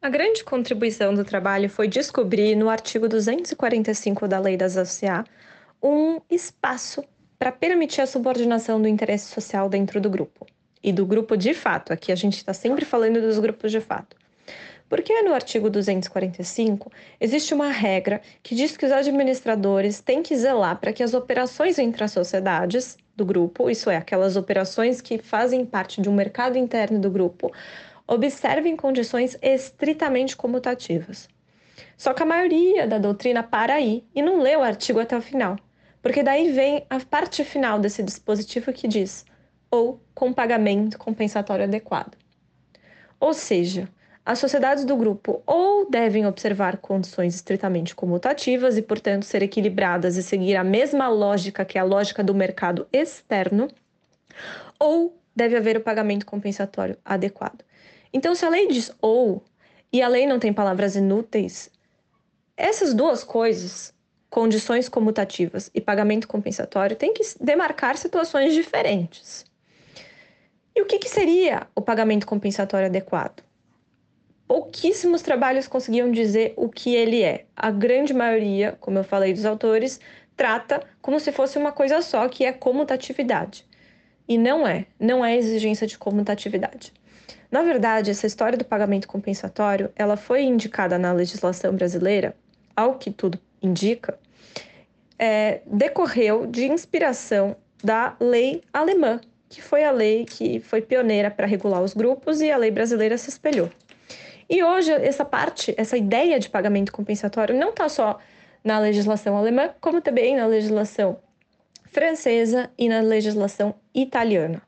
A 0.00 0.08
grande 0.08 0.42
contribuição 0.42 1.14
do 1.14 1.22
trabalho 1.22 1.68
foi 1.68 1.86
descobrir 1.86 2.56
no 2.56 2.70
artigo 2.70 3.08
245 3.08 4.26
da 4.26 4.38
Lei 4.38 4.56
das 4.56 4.78
ACA 4.78 5.24
um 5.82 6.18
espaço 6.30 7.04
para 7.38 7.52
permitir 7.52 8.00
a 8.00 8.06
subordinação 8.06 8.80
do 8.80 8.88
interesse 8.88 9.32
social 9.32 9.68
dentro 9.68 10.00
do 10.00 10.10
grupo. 10.10 10.46
E 10.82 10.92
do 10.92 11.04
grupo 11.04 11.36
de 11.36 11.52
fato, 11.52 11.92
aqui 11.92 12.12
a 12.12 12.14
gente 12.14 12.36
está 12.36 12.54
sempre 12.54 12.84
falando 12.84 13.20
dos 13.20 13.38
grupos 13.38 13.70
de 13.70 13.80
fato. 13.80 14.16
Porque 14.88 15.20
no 15.22 15.34
artigo 15.34 15.68
245 15.68 16.92
existe 17.20 17.52
uma 17.52 17.70
regra 17.70 18.20
que 18.42 18.54
diz 18.54 18.76
que 18.76 18.86
os 18.86 18.92
administradores 18.92 20.00
têm 20.00 20.22
que 20.22 20.36
zelar 20.36 20.78
para 20.78 20.92
que 20.92 21.02
as 21.02 21.12
operações 21.12 21.78
entre 21.78 22.04
as 22.04 22.12
sociedades 22.12 22.96
do 23.16 23.24
grupo, 23.24 23.68
isso 23.68 23.90
é, 23.90 23.96
aquelas 23.96 24.36
operações 24.36 25.00
que 25.00 25.18
fazem 25.18 25.66
parte 25.66 26.00
de 26.00 26.08
um 26.08 26.14
mercado 26.14 26.56
interno 26.56 27.00
do 27.00 27.10
grupo, 27.10 27.50
observem 28.06 28.76
condições 28.76 29.36
estritamente 29.42 30.36
comutativas. 30.36 31.28
Só 31.96 32.14
que 32.14 32.22
a 32.22 32.26
maioria 32.26 32.86
da 32.86 32.98
doutrina 32.98 33.42
para 33.42 33.74
aí 33.74 34.04
e 34.14 34.22
não 34.22 34.40
lê 34.40 34.54
o 34.56 34.62
artigo 34.62 35.00
até 35.00 35.16
o 35.16 35.22
final. 35.22 35.56
Porque 36.06 36.22
daí 36.22 36.52
vem 36.52 36.86
a 36.88 37.00
parte 37.00 37.42
final 37.42 37.80
desse 37.80 38.00
dispositivo 38.00 38.72
que 38.72 38.86
diz 38.86 39.24
ou 39.68 40.00
com 40.14 40.32
pagamento 40.32 40.96
compensatório 40.96 41.64
adequado. 41.64 42.16
Ou 43.18 43.34
seja, 43.34 43.88
as 44.24 44.38
sociedades 44.38 44.84
do 44.84 44.94
grupo 44.94 45.42
ou 45.44 45.90
devem 45.90 46.24
observar 46.24 46.76
condições 46.76 47.34
estritamente 47.34 47.92
comutativas 47.92 48.78
e, 48.78 48.82
portanto, 48.82 49.24
ser 49.24 49.42
equilibradas 49.42 50.16
e 50.16 50.22
seguir 50.22 50.54
a 50.54 50.62
mesma 50.62 51.08
lógica 51.08 51.64
que 51.64 51.76
é 51.76 51.80
a 51.80 51.84
lógica 51.84 52.22
do 52.22 52.36
mercado 52.36 52.86
externo, 52.92 53.66
ou 54.78 55.20
deve 55.34 55.56
haver 55.56 55.76
o 55.76 55.80
pagamento 55.80 56.24
compensatório 56.24 56.96
adequado. 57.04 57.64
Então, 58.12 58.32
se 58.32 58.44
a 58.44 58.48
lei 58.48 58.68
diz 58.68 58.92
ou 59.00 59.42
e 59.92 60.00
a 60.00 60.06
lei 60.06 60.24
não 60.24 60.38
tem 60.38 60.52
palavras 60.52 60.94
inúteis, 60.94 61.68
essas 62.56 62.94
duas 62.94 63.24
coisas 63.24 63.95
condições 64.36 64.86
comutativas 64.86 65.70
e 65.74 65.80
pagamento 65.80 66.28
compensatório 66.28 66.94
têm 66.94 67.14
que 67.14 67.22
demarcar 67.40 67.96
situações 67.96 68.52
diferentes. 68.52 69.46
E 70.74 70.82
o 70.82 70.84
que, 70.84 70.98
que 70.98 71.08
seria 71.08 71.66
o 71.74 71.80
pagamento 71.80 72.26
compensatório 72.26 72.86
adequado? 72.86 73.42
Pouquíssimos 74.46 75.22
trabalhos 75.22 75.66
conseguiam 75.66 76.12
dizer 76.12 76.52
o 76.54 76.68
que 76.68 76.94
ele 76.94 77.22
é. 77.22 77.46
A 77.56 77.70
grande 77.70 78.12
maioria, 78.12 78.76
como 78.78 78.98
eu 78.98 79.04
falei 79.04 79.32
dos 79.32 79.46
autores, 79.46 79.98
trata 80.36 80.82
como 81.00 81.18
se 81.18 81.32
fosse 81.32 81.56
uma 81.56 81.72
coisa 81.72 82.02
só, 82.02 82.28
que 82.28 82.44
é 82.44 82.52
comutatividade. 82.52 83.64
E 84.28 84.36
não 84.36 84.68
é, 84.68 84.84
não 85.00 85.24
é 85.24 85.34
exigência 85.34 85.86
de 85.86 85.96
comutatividade. 85.96 86.92
Na 87.50 87.62
verdade, 87.62 88.10
essa 88.10 88.26
história 88.26 88.58
do 88.58 88.66
pagamento 88.66 89.08
compensatório, 89.08 89.90
ela 89.96 90.18
foi 90.18 90.42
indicada 90.42 90.98
na 90.98 91.10
legislação 91.10 91.74
brasileira, 91.74 92.36
ao 92.76 92.98
que 92.98 93.10
tudo 93.10 93.40
indica, 93.62 94.18
é, 95.18 95.60
decorreu 95.66 96.46
de 96.46 96.66
inspiração 96.66 97.56
da 97.82 98.16
lei 98.20 98.62
alemã, 98.72 99.20
que 99.48 99.62
foi 99.62 99.84
a 99.84 99.90
lei 99.90 100.24
que 100.24 100.60
foi 100.60 100.82
pioneira 100.82 101.30
para 101.30 101.46
regular 101.46 101.82
os 101.82 101.94
grupos 101.94 102.40
e 102.40 102.50
a 102.50 102.56
lei 102.56 102.70
brasileira 102.70 103.16
se 103.16 103.30
espelhou. 103.30 103.70
E 104.48 104.62
hoje, 104.62 104.92
essa 104.92 105.24
parte, 105.24 105.74
essa 105.76 105.96
ideia 105.96 106.38
de 106.38 106.48
pagamento 106.48 106.92
compensatório 106.92 107.54
não 107.54 107.70
está 107.70 107.88
só 107.88 108.18
na 108.62 108.78
legislação 108.78 109.36
alemã, 109.36 109.70
como 109.80 110.00
também 110.00 110.36
na 110.36 110.46
legislação 110.46 111.18
francesa 111.90 112.70
e 112.76 112.88
na 112.88 113.00
legislação 113.00 113.74
italiana. 113.94 114.62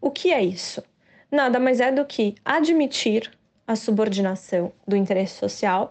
O 0.00 0.10
que 0.10 0.32
é 0.32 0.42
isso? 0.42 0.82
Nada 1.30 1.58
mais 1.58 1.80
é 1.80 1.90
do 1.90 2.04
que 2.04 2.34
admitir 2.44 3.30
a 3.66 3.74
subordinação 3.74 4.72
do 4.86 4.96
interesse 4.96 5.34
social, 5.34 5.88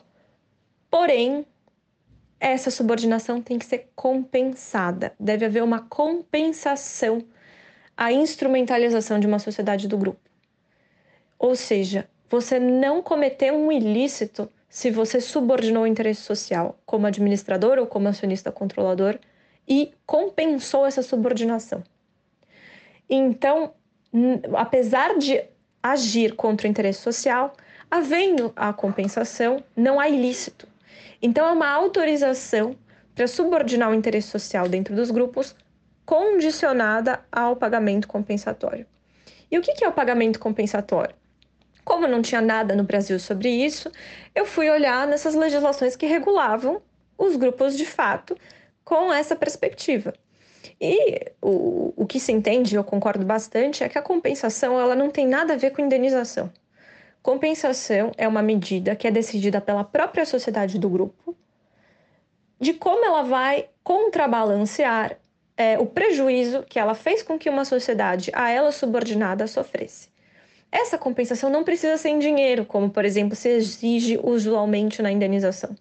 porém 0.90 1.46
essa 2.40 2.70
subordinação 2.70 3.42
tem 3.42 3.58
que 3.58 3.66
ser 3.66 3.90
compensada. 3.96 5.14
Deve 5.20 5.46
haver 5.46 5.64
uma 5.64 5.82
compensação 5.82 7.24
à 7.96 8.12
instrumentalização 8.12 9.20
de 9.20 9.28
uma 9.28 9.40
sociedade 9.40 9.88
do 9.88 9.98
grupo. 9.98 10.20
Ou 11.40 11.56
seja, 11.56 12.10
você 12.30 12.60
não 12.60 13.02
cometeu 13.02 13.56
um 13.56 13.72
ilícito 13.72 14.50
se 14.70 14.92
você 14.92 15.22
subordinou 15.22 15.84
o 15.84 15.88
interesse 15.88 16.22
social 16.22 16.78
como 16.86 17.08
administrador 17.08 17.78
ou 17.78 17.88
como 17.88 18.08
acionista 18.08 18.52
controlador 18.52 19.18
e 19.68 19.94
compensou 20.06 20.86
essa 20.86 21.02
subordinação. 21.02 21.84
Então, 23.10 23.74
apesar 24.56 25.18
de 25.18 25.44
agir 25.82 26.36
contra 26.36 26.68
o 26.68 26.70
interesse 26.70 27.00
social, 27.00 27.54
havendo 27.90 28.52
a 28.56 28.74
compensação, 28.74 29.64
não 29.76 30.00
há 30.00 30.10
ilícito. 30.10 30.68
Então, 31.22 31.48
é 31.48 31.52
uma 31.52 31.70
autorização 31.70 32.76
para 33.14 33.28
subordinar 33.28 33.90
o 33.90 33.94
interesse 33.94 34.28
social 34.28 34.68
dentro 34.68 34.96
dos 34.96 35.10
grupos, 35.10 35.56
condicionada 36.06 37.24
ao 37.32 37.56
pagamento 37.56 38.08
compensatório. 38.08 38.86
E 39.50 39.58
o 39.58 39.62
que 39.62 39.84
é 39.84 39.88
o 39.88 39.94
pagamento 39.94 40.40
compensatório? 40.40 41.16
Como 41.84 42.08
não 42.08 42.22
tinha 42.22 42.42
nada 42.42 42.76
no 42.76 42.84
Brasil 42.84 43.20
sobre 43.20 43.50
isso, 43.50 43.92
eu 44.34 44.46
fui 44.46 44.70
olhar 44.70 45.08
nessas 45.08 45.36
legislações 45.36 45.96
que 45.96 46.06
regulavam 46.06 46.82
os 47.18 47.36
grupos 47.36 47.78
de 47.78 47.86
fato 47.86 48.36
com 48.84 49.14
essa 49.14 49.36
perspectiva. 49.36 50.14
E 50.82 51.32
o, 51.42 51.94
o 51.96 52.06
que 52.06 52.20
se 52.20 52.32
entende, 52.32 52.76
eu 52.76 52.84
concordo 52.84 53.24
bastante, 53.24 53.84
é 53.84 53.90
que 53.90 53.98
a 53.98 54.02
compensação 54.02 54.80
ela 54.80 54.96
não 54.96 55.10
tem 55.10 55.28
nada 55.28 55.54
a 55.54 55.58
ver 55.58 55.72
com 55.72 55.82
indenização. 55.82 56.52
Compensação 57.26 58.12
é 58.20 58.28
uma 58.28 58.44
medida 58.44 58.96
que 58.96 59.08
é 59.08 59.10
decidida 59.10 59.60
pela 59.60 59.84
própria 59.84 60.28
sociedade 60.28 60.78
do 60.78 60.88
grupo 60.88 61.36
de 62.60 62.72
como 62.72 63.04
ela 63.04 63.24
vai 63.24 63.68
contrabalancear 63.84 65.18
é, 65.58 65.80
o 65.80 65.88
prejuízo 65.88 66.62
que 66.70 66.78
ela 66.78 66.94
fez 66.94 67.24
com 67.24 67.36
que 67.40 67.50
uma 67.50 67.66
sociedade 67.66 68.30
a 68.32 68.52
ela 68.52 68.72
subordinada 68.72 69.48
sofresse. 69.48 70.08
Essa 70.72 71.00
compensação 71.00 71.50
não 71.50 71.64
precisa 71.64 71.98
ser 71.98 72.10
em 72.10 72.20
dinheiro, 72.20 72.64
como 72.64 72.92
por 72.92 73.04
exemplo 73.04 73.36
se 73.36 73.50
exige 73.50 74.20
usualmente 74.22 75.02
na 75.02 75.12
indenização. 75.12 75.76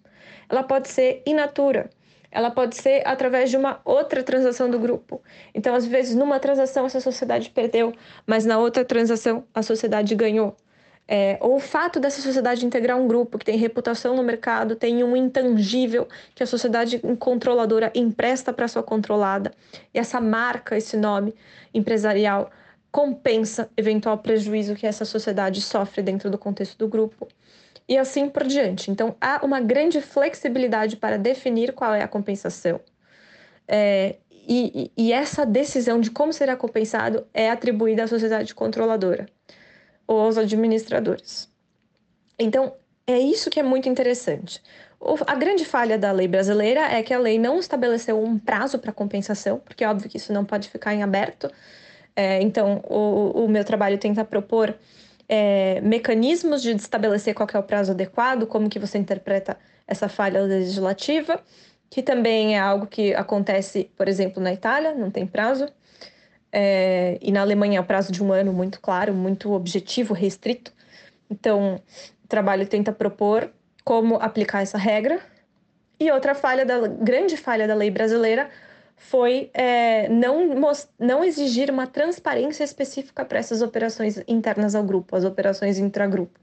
Ela 0.49 0.63
pode 0.63 0.87
ser 0.87 1.21
in 1.27 1.35
natura, 1.35 1.91
ela 2.31 2.49
pode 2.49 2.75
ser 2.75 3.03
através 3.05 3.51
de 3.51 3.57
uma 3.57 3.79
outra 3.85 4.23
transação 4.23 4.67
do 4.67 4.79
grupo. 4.79 5.21
Então, 5.53 5.75
às 5.75 5.85
vezes, 5.85 6.15
numa 6.15 6.39
transação 6.39 6.87
essa 6.87 6.99
sociedade 6.99 7.51
perdeu, 7.51 7.93
mas 8.25 8.45
na 8.45 8.57
outra 8.57 8.83
transação 8.83 9.43
a 9.53 9.61
sociedade 9.61 10.15
ganhou. 10.15 10.57
É, 11.07 11.37
ou 11.39 11.57
o 11.57 11.59
fato 11.59 11.99
dessa 11.99 12.19
sociedade 12.19 12.65
integrar 12.65 12.97
um 12.97 13.07
grupo 13.07 13.37
que 13.37 13.45
tem 13.45 13.57
reputação 13.57 14.15
no 14.15 14.23
mercado, 14.23 14.75
tem 14.75 15.03
um 15.03 15.15
intangível 15.15 16.07
que 16.33 16.41
a 16.41 16.47
sociedade 16.47 16.99
controladora 17.19 17.91
empresta 17.93 18.51
para 18.51 18.67
sua 18.67 18.81
controlada, 18.81 19.51
e 19.93 19.99
essa 19.99 20.19
marca, 20.19 20.75
esse 20.75 20.97
nome 20.97 21.35
empresarial, 21.73 22.49
compensa 22.91 23.69
eventual 23.77 24.17
prejuízo 24.17 24.73
que 24.73 24.87
essa 24.87 25.05
sociedade 25.05 25.61
sofre 25.61 26.01
dentro 26.01 26.29
do 26.31 26.37
contexto 26.37 26.77
do 26.77 26.87
grupo. 26.87 27.27
E 27.87 27.97
assim 27.97 28.27
por 28.27 28.43
diante. 28.45 28.89
Então, 28.89 29.15
há 29.21 29.45
uma 29.45 29.59
grande 29.61 30.01
flexibilidade 30.01 30.95
para 30.95 31.19
definir 31.19 31.73
qual 31.73 31.93
é 31.93 32.01
a 32.01 32.07
compensação. 32.07 32.79
É, 33.67 34.15
e, 34.47 34.91
e, 34.97 35.11
essa 35.11 35.45
decisão 35.45 35.99
de 35.99 36.09
como 36.09 36.31
será 36.33 36.55
compensado 36.55 37.27
é 37.33 37.49
atribuída 37.49 38.03
à 38.03 38.07
sociedade 38.07 38.55
controladora 38.55 39.27
aos 40.07 40.37
administradores. 40.37 41.49
Então, 42.37 42.73
é 43.07 43.19
isso 43.19 43.49
que 43.49 43.59
é 43.59 43.63
muito 43.63 43.87
interessante. 43.87 44.61
A 45.27 45.35
grande 45.35 45.65
falha 45.65 45.97
da 45.97 46.11
lei 46.11 46.27
brasileira 46.27 46.81
é 46.81 47.03
que 47.03 47.13
a 47.13 47.19
lei 47.19 47.37
não 47.37 47.59
estabeleceu 47.59 48.21
um 48.21 48.39
prazo 48.39 48.79
para 48.79 48.91
compensação, 48.91 49.59
porque 49.59 49.83
é 49.83 49.89
óbvio 49.89 50.09
que 50.09 50.17
isso 50.17 50.33
não 50.33 50.43
pode 50.43 50.69
ficar 50.69 50.93
em 50.93 51.03
aberto. 51.03 51.51
É, 52.15 52.41
então, 52.41 52.81
o, 52.85 53.43
o 53.43 53.47
meu 53.47 53.63
trabalho 53.63 53.97
tenta 53.97 54.23
propor 54.23 54.73
é, 55.27 55.81
mecanismos 55.81 56.61
de 56.61 56.71
estabelecer 56.71 57.33
qual 57.33 57.47
é 57.53 57.59
o 57.59 57.63
prazo 57.63 57.91
adequado, 57.91 58.47
como 58.47 58.69
que 58.69 58.79
você 58.79 58.97
interpreta 58.97 59.57
essa 59.87 60.07
falha 60.07 60.41
legislativa, 60.41 61.39
que 61.89 62.01
também 62.01 62.55
é 62.55 62.59
algo 62.59 62.87
que 62.87 63.13
acontece, 63.13 63.91
por 63.95 64.07
exemplo, 64.07 64.41
na 64.41 64.53
Itália, 64.53 64.93
não 64.95 65.11
tem 65.11 65.27
prazo. 65.27 65.67
É, 66.51 67.17
e 67.21 67.31
na 67.31 67.41
Alemanha 67.41 67.79
é 67.79 67.81
o 67.81 67.85
prazo 67.85 68.11
de 68.11 68.23
um 68.23 68.31
ano 68.31 68.53
muito 68.53 68.79
claro, 68.79 69.13
muito 69.13 69.51
objetivo, 69.51 70.13
restrito. 70.13 70.71
Então, 71.29 71.81
o 72.23 72.27
trabalho 72.27 72.65
tenta 72.67 72.91
propor 72.91 73.51
como 73.83 74.15
aplicar 74.15 74.61
essa 74.61 74.77
regra. 74.77 75.19
E 75.99 76.11
outra 76.11 76.35
falha 76.35 76.65
da 76.65 76.87
grande 76.87 77.37
falha 77.37 77.67
da 77.67 77.75
lei 77.75 77.89
brasileira 77.89 78.49
foi 78.97 79.49
é, 79.53 80.07
não, 80.09 80.49
não 80.99 81.23
exigir 81.23 81.69
uma 81.69 81.87
transparência 81.87 82.63
específica 82.63 83.25
para 83.25 83.39
essas 83.39 83.61
operações 83.61 84.21
internas 84.27 84.75
ao 84.75 84.83
grupo, 84.83 85.15
as 85.15 85.23
operações 85.23 85.77
intragrupo. 85.77 86.39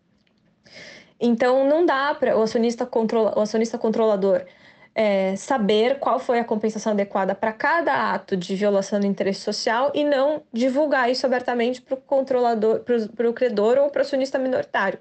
Então, 1.20 1.68
não 1.68 1.86
dá 1.86 2.14
para 2.14 2.36
o 2.36 2.42
acionista, 2.42 2.84
controla, 2.84 3.38
o 3.38 3.40
acionista 3.40 3.78
controlador 3.78 4.44
é, 4.94 5.34
saber 5.36 5.98
qual 5.98 6.18
foi 6.18 6.38
a 6.38 6.44
compensação 6.44 6.92
adequada 6.92 7.34
para 7.34 7.52
cada 7.52 8.12
ato 8.12 8.36
de 8.36 8.54
violação 8.54 9.00
do 9.00 9.06
interesse 9.06 9.40
social 9.40 9.90
e 9.94 10.04
não 10.04 10.42
divulgar 10.52 11.10
isso 11.10 11.24
abertamente 11.24 11.80
para 11.80 11.94
o 11.94 11.96
controlador, 11.96 12.80
para 12.80 13.28
o 13.28 13.32
credor 13.32 13.78
ou 13.78 13.88
para 13.90 14.00
o 14.00 14.02
acionista 14.02 14.38
minoritário. 14.38 14.98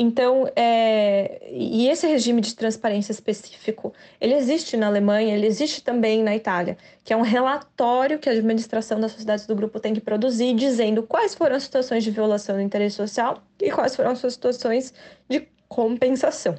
Então, 0.00 0.48
é, 0.54 1.40
e 1.50 1.88
esse 1.88 2.06
regime 2.06 2.40
de 2.40 2.54
transparência 2.54 3.10
específico, 3.10 3.92
ele 4.20 4.34
existe 4.34 4.76
na 4.76 4.86
Alemanha, 4.86 5.34
ele 5.34 5.46
existe 5.46 5.82
também 5.82 6.22
na 6.22 6.36
Itália, 6.36 6.76
que 7.02 7.12
é 7.12 7.16
um 7.16 7.22
relatório 7.22 8.16
que 8.16 8.28
a 8.28 8.32
administração 8.32 9.00
das 9.00 9.10
sociedades 9.10 9.44
do 9.44 9.56
grupo 9.56 9.80
tem 9.80 9.92
que 9.92 10.00
produzir, 10.00 10.54
dizendo 10.54 11.02
quais 11.02 11.34
foram 11.34 11.56
as 11.56 11.64
situações 11.64 12.04
de 12.04 12.12
violação 12.12 12.54
do 12.54 12.62
interesse 12.62 12.94
social 12.94 13.42
e 13.60 13.72
quais 13.72 13.96
foram 13.96 14.12
as 14.12 14.20
situações 14.20 14.94
de 15.28 15.48
compensação 15.68 16.56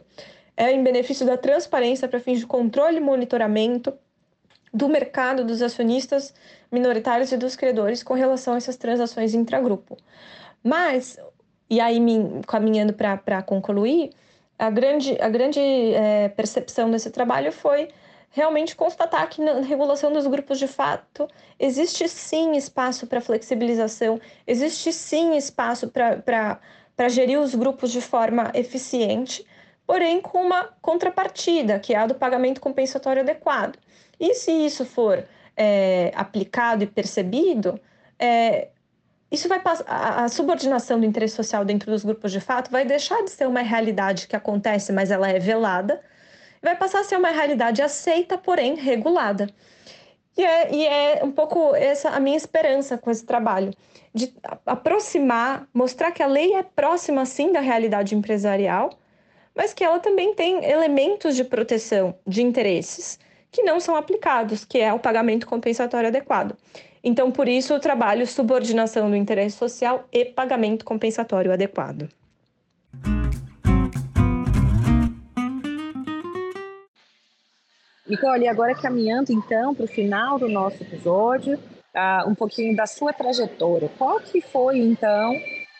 é 0.59 0.73
em 0.73 0.83
benefício 0.83 1.25
da 1.25 1.37
transparência 1.37 2.05
para 2.05 2.19
fins 2.19 2.39
de 2.39 2.45
controle 2.45 2.97
e 2.97 2.99
monitoramento 2.99 3.93
do 4.73 4.89
mercado 4.89 5.45
dos 5.45 5.61
acionistas 5.61 6.33
minoritários 6.69 7.31
e 7.31 7.37
dos 7.37 7.55
credores 7.55 8.03
com 8.03 8.13
relação 8.13 8.53
a 8.53 8.57
essas 8.57 8.75
transações 8.75 9.33
intragrupo. 9.33 9.97
Mas, 10.61 11.17
e 11.69 11.79
aí 11.79 11.97
caminhando 12.45 12.93
para 12.93 13.41
concluir, 13.41 14.11
a 14.59 14.69
grande, 14.69 15.17
a 15.21 15.29
grande 15.29 15.61
é, 15.61 16.27
percepção 16.27 16.91
desse 16.91 17.09
trabalho 17.09 17.53
foi 17.53 17.87
realmente 18.29 18.75
constatar 18.75 19.29
que 19.29 19.41
na 19.41 19.61
regulação 19.61 20.11
dos 20.11 20.27
grupos 20.27 20.59
de 20.59 20.67
fato 20.67 21.25
existe 21.57 22.09
sim 22.09 22.57
espaço 22.57 23.07
para 23.07 23.21
flexibilização, 23.21 24.19
existe 24.45 24.91
sim 24.91 25.37
espaço 25.37 25.89
para 25.89 27.09
gerir 27.09 27.39
os 27.39 27.55
grupos 27.55 27.91
de 27.91 28.01
forma 28.01 28.51
eficiente, 28.53 29.45
porém 29.89 30.21
com 30.21 30.43
uma 30.43 30.69
contrapartida, 30.83 31.79
que 31.79 31.95
é 31.95 31.97
a 31.97 32.05
do 32.05 32.13
pagamento 32.13 32.61
compensatório 32.61 33.23
adequado. 33.23 33.75
E 34.19 34.35
se 34.35 34.51
isso 34.51 34.85
for 34.85 35.25
é, 35.57 36.11
aplicado 36.15 36.83
e 36.83 36.85
percebido, 36.85 37.81
é, 38.19 38.67
isso 39.31 39.49
vai 39.49 39.59
passar, 39.59 39.85
a 39.87 40.29
subordinação 40.29 40.99
do 40.99 41.07
interesse 41.07 41.35
social 41.35 41.65
dentro 41.65 41.89
dos 41.89 42.03
grupos 42.03 42.31
de 42.31 42.39
fato 42.39 42.69
vai 42.69 42.85
deixar 42.85 43.23
de 43.23 43.31
ser 43.31 43.47
uma 43.47 43.61
realidade 43.61 44.27
que 44.27 44.35
acontece, 44.35 44.93
mas 44.93 45.09
ela 45.09 45.27
é 45.27 45.39
velada, 45.39 45.99
vai 46.61 46.75
passar 46.75 46.99
a 46.99 47.03
ser 47.03 47.17
uma 47.17 47.31
realidade 47.31 47.81
aceita, 47.81 48.37
porém 48.37 48.75
regulada. 48.75 49.49
E 50.37 50.45
é, 50.45 50.71
e 50.71 50.85
é 50.85 51.21
um 51.23 51.31
pouco 51.31 51.73
essa 51.73 52.11
a 52.11 52.19
minha 52.19 52.37
esperança 52.37 52.95
com 52.95 53.09
esse 53.09 53.25
trabalho. 53.25 53.73
de 54.13 54.31
aproximar, 54.67 55.67
mostrar 55.73 56.11
que 56.11 56.21
a 56.21 56.27
lei 56.27 56.53
é 56.53 56.61
próxima 56.61 57.25
sim 57.25 57.51
da 57.51 57.59
realidade 57.59 58.13
empresarial, 58.13 58.98
mas 59.55 59.73
que 59.73 59.83
ela 59.83 59.99
também 59.99 60.33
tem 60.33 60.63
elementos 60.63 61.35
de 61.35 61.43
proteção 61.43 62.15
de 62.25 62.41
interesses 62.41 63.19
que 63.51 63.63
não 63.63 63.79
são 63.79 63.95
aplicados, 63.95 64.63
que 64.63 64.79
é 64.79 64.93
o 64.93 64.99
pagamento 64.99 65.47
compensatório 65.47 66.07
adequado. 66.07 66.55
Então, 67.03 67.31
por 67.31 67.47
isso, 67.47 67.73
eu 67.73 67.79
trabalho 67.79 68.27
subordinação 68.27 69.09
do 69.09 69.15
interesse 69.15 69.57
social 69.57 70.07
e 70.11 70.25
pagamento 70.25 70.85
compensatório 70.85 71.51
adequado. 71.51 72.09
Nicole, 78.07 78.47
agora 78.47 78.73
caminhando 78.73 79.31
então 79.31 79.73
para 79.73 79.85
o 79.85 79.87
final 79.87 80.39
do 80.39 80.49
nosso 80.49 80.81
episódio, 80.81 81.59
uh, 81.95 82.27
um 82.27 82.33
pouquinho 82.33 82.75
da 82.75 82.87
sua 82.87 83.13
trajetória. 83.13 83.89
Qual 83.97 84.19
que 84.19 84.41
foi 84.41 84.79
então 84.79 85.35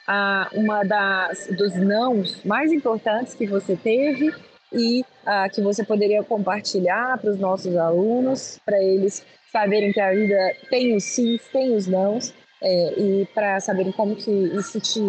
uh, 0.09 0.59
uma 0.59 0.83
das 0.83 1.47
dos 1.47 1.75
nãos 1.75 2.43
mais 2.43 2.71
importantes 2.71 3.35
que 3.35 3.45
você 3.45 3.75
teve 3.75 4.33
e 4.73 5.01
uh, 5.01 5.49
que 5.53 5.61
você 5.61 5.83
poderia 5.83 6.23
compartilhar 6.23 7.17
para 7.19 7.29
os 7.29 7.39
nossos 7.39 7.75
alunos, 7.77 8.59
para 8.65 8.81
eles 8.81 9.23
saberem 9.51 9.91
que 9.91 9.99
a 9.99 10.11
vida 10.11 10.55
tem 10.69 10.95
os 10.95 11.03
sims, 11.03 11.41
tem 11.51 11.75
os 11.75 11.87
nãos, 11.87 12.33
é, 12.61 12.99
e 12.99 13.25
para 13.33 13.59
saberem 13.59 13.91
como 13.91 14.15
que 14.15 14.29
isso 14.29 14.79
te, 14.79 14.99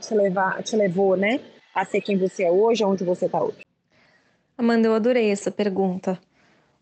te, 0.00 0.14
levar, 0.14 0.62
te 0.62 0.76
levou, 0.76 1.16
né, 1.16 1.40
a 1.74 1.84
ser 1.84 2.00
quem 2.00 2.16
você 2.16 2.44
é 2.44 2.50
hoje, 2.50 2.84
onde 2.84 3.04
você 3.04 3.26
está 3.26 3.42
hoje. 3.42 3.58
Amanda, 4.56 4.88
eu 4.88 4.94
adorei 4.94 5.30
essa 5.30 5.50
pergunta, 5.50 6.18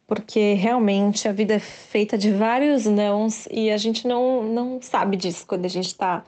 porque 0.07 0.53
realmente 0.55 1.27
a 1.27 1.33
vida 1.33 1.55
é 1.55 1.59
feita 1.59 2.17
de 2.17 2.31
vários 2.31 2.87
nãos 2.87 3.49
e 3.51 3.71
a 3.71 3.77
gente 3.77 4.07
não, 4.07 4.45
não 4.45 4.81
sabe 4.81 5.17
disso 5.17 5.45
quando 5.47 5.65
a 5.65 5.69
gente 5.69 5.87
está 5.87 6.25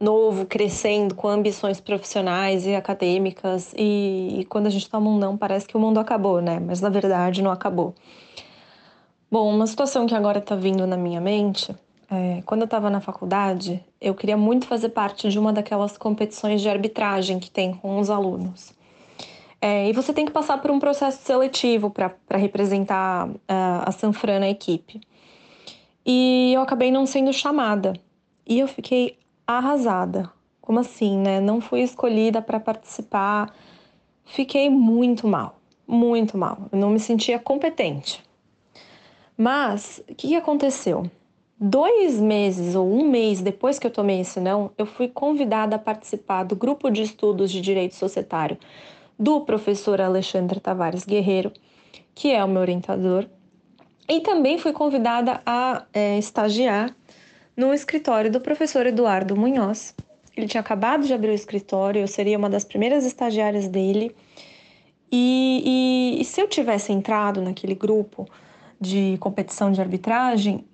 novo, 0.00 0.46
crescendo, 0.46 1.14
com 1.14 1.28
ambições 1.28 1.80
profissionais 1.80 2.66
e 2.66 2.74
acadêmicas, 2.74 3.72
e, 3.76 4.40
e 4.40 4.44
quando 4.46 4.66
a 4.66 4.70
gente 4.70 4.88
toma 4.88 5.10
um 5.10 5.18
não, 5.18 5.36
parece 5.36 5.66
que 5.66 5.76
o 5.76 5.80
mundo 5.80 6.00
acabou, 6.00 6.40
né? 6.40 6.58
Mas 6.58 6.80
na 6.80 6.88
verdade 6.88 7.42
não 7.42 7.50
acabou. 7.50 7.94
Bom, 9.30 9.54
uma 9.54 9.66
situação 9.66 10.06
que 10.06 10.14
agora 10.14 10.38
está 10.38 10.56
vindo 10.56 10.86
na 10.86 10.96
minha 10.96 11.20
mente 11.20 11.74
é, 12.10 12.42
quando 12.44 12.62
eu 12.62 12.64
estava 12.64 12.90
na 12.90 13.00
faculdade, 13.00 13.80
eu 14.00 14.14
queria 14.14 14.36
muito 14.36 14.66
fazer 14.66 14.88
parte 14.88 15.28
de 15.28 15.38
uma 15.38 15.52
daquelas 15.52 15.96
competições 15.96 16.60
de 16.60 16.68
arbitragem 16.68 17.38
que 17.38 17.48
tem 17.48 17.72
com 17.72 18.00
os 18.00 18.10
alunos. 18.10 18.72
É, 19.62 19.88
e 19.88 19.92
você 19.92 20.12
tem 20.12 20.26
que 20.26 20.32
passar 20.32 20.60
por 20.60 20.72
um 20.72 20.80
processo 20.80 21.22
seletivo 21.22 21.88
para 21.88 22.12
representar 22.32 23.28
uh, 23.28 23.36
a 23.48 23.92
Sanfran 23.92 24.40
na 24.40 24.48
equipe. 24.48 25.00
E 26.04 26.52
eu 26.52 26.62
acabei 26.62 26.90
não 26.90 27.06
sendo 27.06 27.32
chamada. 27.32 27.92
E 28.44 28.58
eu 28.58 28.66
fiquei 28.66 29.16
arrasada. 29.58 30.30
Como 30.60 30.78
assim, 30.78 31.18
né? 31.18 31.40
Não 31.40 31.60
fui 31.60 31.80
escolhida 31.80 32.40
para 32.40 32.60
participar. 32.60 33.54
Fiquei 34.24 34.70
muito 34.70 35.26
mal, 35.26 35.58
muito 35.86 36.38
mal. 36.38 36.68
Eu 36.70 36.78
não 36.78 36.90
me 36.90 37.00
sentia 37.00 37.38
competente. 37.38 38.22
Mas 39.36 40.02
o 40.08 40.14
que, 40.14 40.28
que 40.28 40.36
aconteceu? 40.36 41.10
Dois 41.58 42.20
meses 42.20 42.74
ou 42.74 42.90
um 42.90 43.08
mês 43.08 43.40
depois 43.40 43.78
que 43.78 43.86
eu 43.86 43.90
tomei 43.90 44.20
esse 44.20 44.40
não, 44.40 44.70
eu 44.78 44.86
fui 44.86 45.08
convidada 45.08 45.76
a 45.76 45.78
participar 45.78 46.44
do 46.44 46.56
grupo 46.56 46.90
de 46.90 47.02
estudos 47.02 47.50
de 47.50 47.60
direito 47.60 47.94
societário 47.94 48.56
do 49.18 49.40
professor 49.42 50.00
Alexandre 50.00 50.60
Tavares 50.60 51.04
Guerreiro, 51.04 51.52
que 52.14 52.32
é 52.32 52.42
o 52.42 52.48
meu 52.48 52.62
orientador, 52.62 53.26
e 54.08 54.20
também 54.20 54.58
fui 54.58 54.72
convidada 54.72 55.40
a 55.44 55.84
é, 55.92 56.18
estagiar 56.18 56.96
no 57.60 57.74
escritório 57.74 58.32
do 58.32 58.40
professor 58.40 58.86
Eduardo 58.86 59.36
Munhoz. 59.36 59.94
Ele 60.34 60.46
tinha 60.46 60.62
acabado 60.62 61.06
de 61.06 61.12
abrir 61.12 61.28
o 61.28 61.34
escritório, 61.34 62.00
eu 62.00 62.08
seria 62.08 62.38
uma 62.38 62.48
das 62.48 62.64
primeiras 62.64 63.04
estagiárias 63.04 63.68
dele. 63.68 64.16
E, 65.12 66.16
e, 66.16 66.22
e 66.22 66.24
se 66.24 66.40
eu 66.40 66.48
tivesse 66.48 66.90
entrado 66.90 67.42
naquele 67.42 67.74
grupo 67.74 68.26
de 68.80 69.18
competição 69.20 69.70
de 69.70 69.78
arbitragem, 69.78 70.64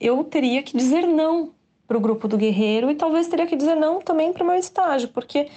eu 0.00 0.24
teria 0.24 0.60
que 0.60 0.76
dizer 0.76 1.06
não 1.06 1.52
para 1.86 1.96
o 1.96 2.00
grupo 2.00 2.26
do 2.26 2.36
guerreiro 2.36 2.90
e 2.90 2.96
talvez 2.96 3.28
teria 3.28 3.46
que 3.46 3.54
dizer 3.54 3.76
não 3.76 4.00
também 4.00 4.32
para 4.32 4.42
o 4.42 4.46
meu 4.46 4.56
estágio, 4.56 5.10
porque 5.10 5.48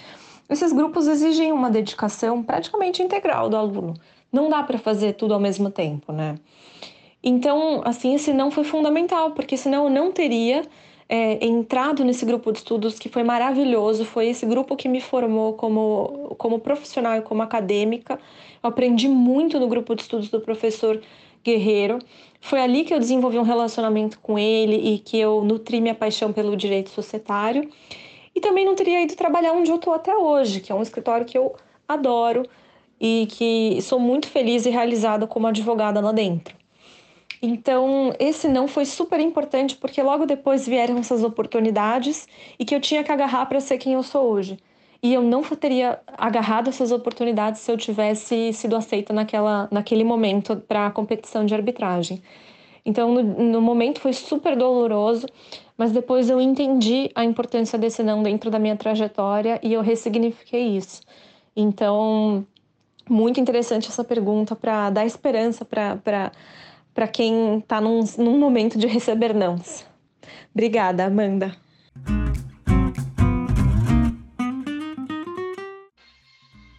esses 0.48 0.72
grupos 0.72 1.08
exigem 1.08 1.50
uma 1.50 1.70
dedicação 1.70 2.40
praticamente 2.40 3.02
integral 3.02 3.50
do 3.50 3.56
aluno. 3.56 3.94
Não 4.32 4.48
dá 4.48 4.62
para 4.62 4.78
fazer 4.78 5.14
tudo 5.14 5.34
ao 5.34 5.40
mesmo 5.40 5.72
tempo, 5.72 6.12
né? 6.12 6.36
Então, 7.28 7.82
assim, 7.84 8.14
esse 8.14 8.32
não 8.32 8.50
foi 8.50 8.64
fundamental, 8.64 9.32
porque 9.32 9.54
senão 9.54 9.84
eu 9.84 9.90
não 9.90 10.10
teria 10.10 10.62
é, 11.06 11.44
entrado 11.44 12.02
nesse 12.02 12.24
grupo 12.24 12.50
de 12.50 12.60
estudos 12.60 12.98
que 12.98 13.10
foi 13.10 13.22
maravilhoso. 13.22 14.06
Foi 14.06 14.28
esse 14.28 14.46
grupo 14.46 14.74
que 14.74 14.88
me 14.88 14.98
formou 14.98 15.52
como, 15.52 16.34
como 16.38 16.58
profissional 16.58 17.18
e 17.18 17.20
como 17.20 17.42
acadêmica. 17.42 18.18
Eu 18.62 18.70
aprendi 18.70 19.08
muito 19.08 19.60
no 19.60 19.68
grupo 19.68 19.94
de 19.94 20.02
estudos 20.02 20.30
do 20.30 20.40
professor 20.40 21.02
Guerreiro. 21.44 21.98
Foi 22.40 22.62
ali 22.62 22.82
que 22.82 22.94
eu 22.94 22.98
desenvolvi 22.98 23.38
um 23.38 23.42
relacionamento 23.42 24.18
com 24.20 24.38
ele 24.38 24.94
e 24.94 24.98
que 24.98 25.18
eu 25.18 25.44
nutri 25.44 25.82
minha 25.82 25.94
paixão 25.94 26.32
pelo 26.32 26.56
direito 26.56 26.88
societário. 26.88 27.68
E 28.34 28.40
também 28.40 28.64
não 28.64 28.74
teria 28.74 29.02
ido 29.02 29.14
trabalhar 29.14 29.52
onde 29.52 29.70
eu 29.70 29.76
estou 29.76 29.92
até 29.92 30.16
hoje, 30.16 30.60
que 30.60 30.72
é 30.72 30.74
um 30.74 30.80
escritório 30.80 31.26
que 31.26 31.36
eu 31.36 31.54
adoro 31.86 32.44
e 32.98 33.28
que 33.30 33.82
sou 33.82 34.00
muito 34.00 34.28
feliz 34.28 34.64
e 34.64 34.70
realizada 34.70 35.26
como 35.26 35.46
advogada 35.46 36.00
lá 36.00 36.10
dentro. 36.10 36.57
Então, 37.40 38.12
esse 38.18 38.48
não 38.48 38.66
foi 38.66 38.84
super 38.84 39.20
importante 39.20 39.76
porque 39.76 40.02
logo 40.02 40.26
depois 40.26 40.66
vieram 40.66 40.98
essas 40.98 41.22
oportunidades 41.22 42.26
e 42.58 42.64
que 42.64 42.74
eu 42.74 42.80
tinha 42.80 43.04
que 43.04 43.12
agarrar 43.12 43.46
para 43.46 43.60
ser 43.60 43.78
quem 43.78 43.92
eu 43.92 44.02
sou 44.02 44.28
hoje. 44.30 44.58
E 45.00 45.14
eu 45.14 45.22
não 45.22 45.42
teria 45.42 46.00
agarrado 46.16 46.68
essas 46.68 46.90
oportunidades 46.90 47.60
se 47.60 47.70
eu 47.70 47.76
tivesse 47.76 48.52
sido 48.52 48.74
aceita 48.74 49.12
naquela, 49.12 49.68
naquele 49.70 50.02
momento 50.02 50.56
para 50.56 50.86
a 50.86 50.90
competição 50.90 51.46
de 51.46 51.54
arbitragem. 51.54 52.20
Então, 52.84 53.12
no, 53.12 53.22
no, 53.22 53.60
momento 53.60 54.00
foi 54.00 54.12
super 54.12 54.56
doloroso, 54.56 55.26
mas 55.76 55.92
depois 55.92 56.28
eu 56.28 56.40
entendi 56.40 57.10
a 57.14 57.24
importância 57.24 57.78
desse 57.78 58.02
não 58.02 58.22
dentro 58.22 58.50
da 58.50 58.58
minha 58.58 58.76
trajetória 58.76 59.60
e 59.62 59.72
eu 59.72 59.82
ressignifiquei 59.82 60.76
isso. 60.76 61.02
Então, 61.54 62.44
muito 63.08 63.38
interessante 63.38 63.88
essa 63.88 64.02
pergunta 64.02 64.56
para 64.56 64.90
dar 64.90 65.06
esperança 65.06 65.64
para 65.64 66.32
para 66.98 67.06
quem 67.06 67.58
está 67.58 67.80
num, 67.80 68.02
num 68.18 68.36
momento 68.36 68.76
de 68.76 68.88
receber 68.88 69.32
nãos. 69.32 69.86
Obrigada, 70.52 71.04
Amanda. 71.04 71.54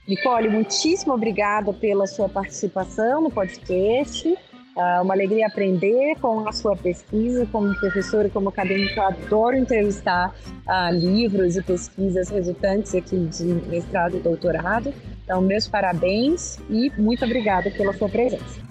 Nicole, 0.06 0.50
muitíssimo 0.50 1.14
obrigada 1.14 1.72
pela 1.72 2.06
sua 2.06 2.28
participação 2.28 3.22
no 3.22 3.32
podcast. 3.32 4.38
É 4.78 5.00
uma 5.00 5.14
alegria 5.14 5.48
aprender 5.48 6.18
com 6.20 6.46
a 6.46 6.52
sua 6.52 6.76
pesquisa 6.76 7.48
como 7.50 7.74
professora 7.80 8.28
e 8.28 8.30
como 8.30 8.50
acadêmica. 8.50 9.00
Eu 9.00 9.04
adoro 9.04 9.56
entrevistar 9.56 10.36
uh, 10.68 10.94
livros 10.94 11.56
e 11.56 11.64
pesquisas 11.64 12.28
resultantes 12.28 12.94
aqui 12.94 13.18
de 13.18 13.46
mestrado 13.70 14.18
e 14.18 14.20
doutorado. 14.20 14.94
Então, 15.24 15.42
meus 15.42 15.66
parabéns 15.66 16.58
e 16.70 16.92
muito 16.98 17.24
obrigada 17.24 17.72
pela 17.72 17.94
sua 17.94 18.10
presença. 18.10 18.69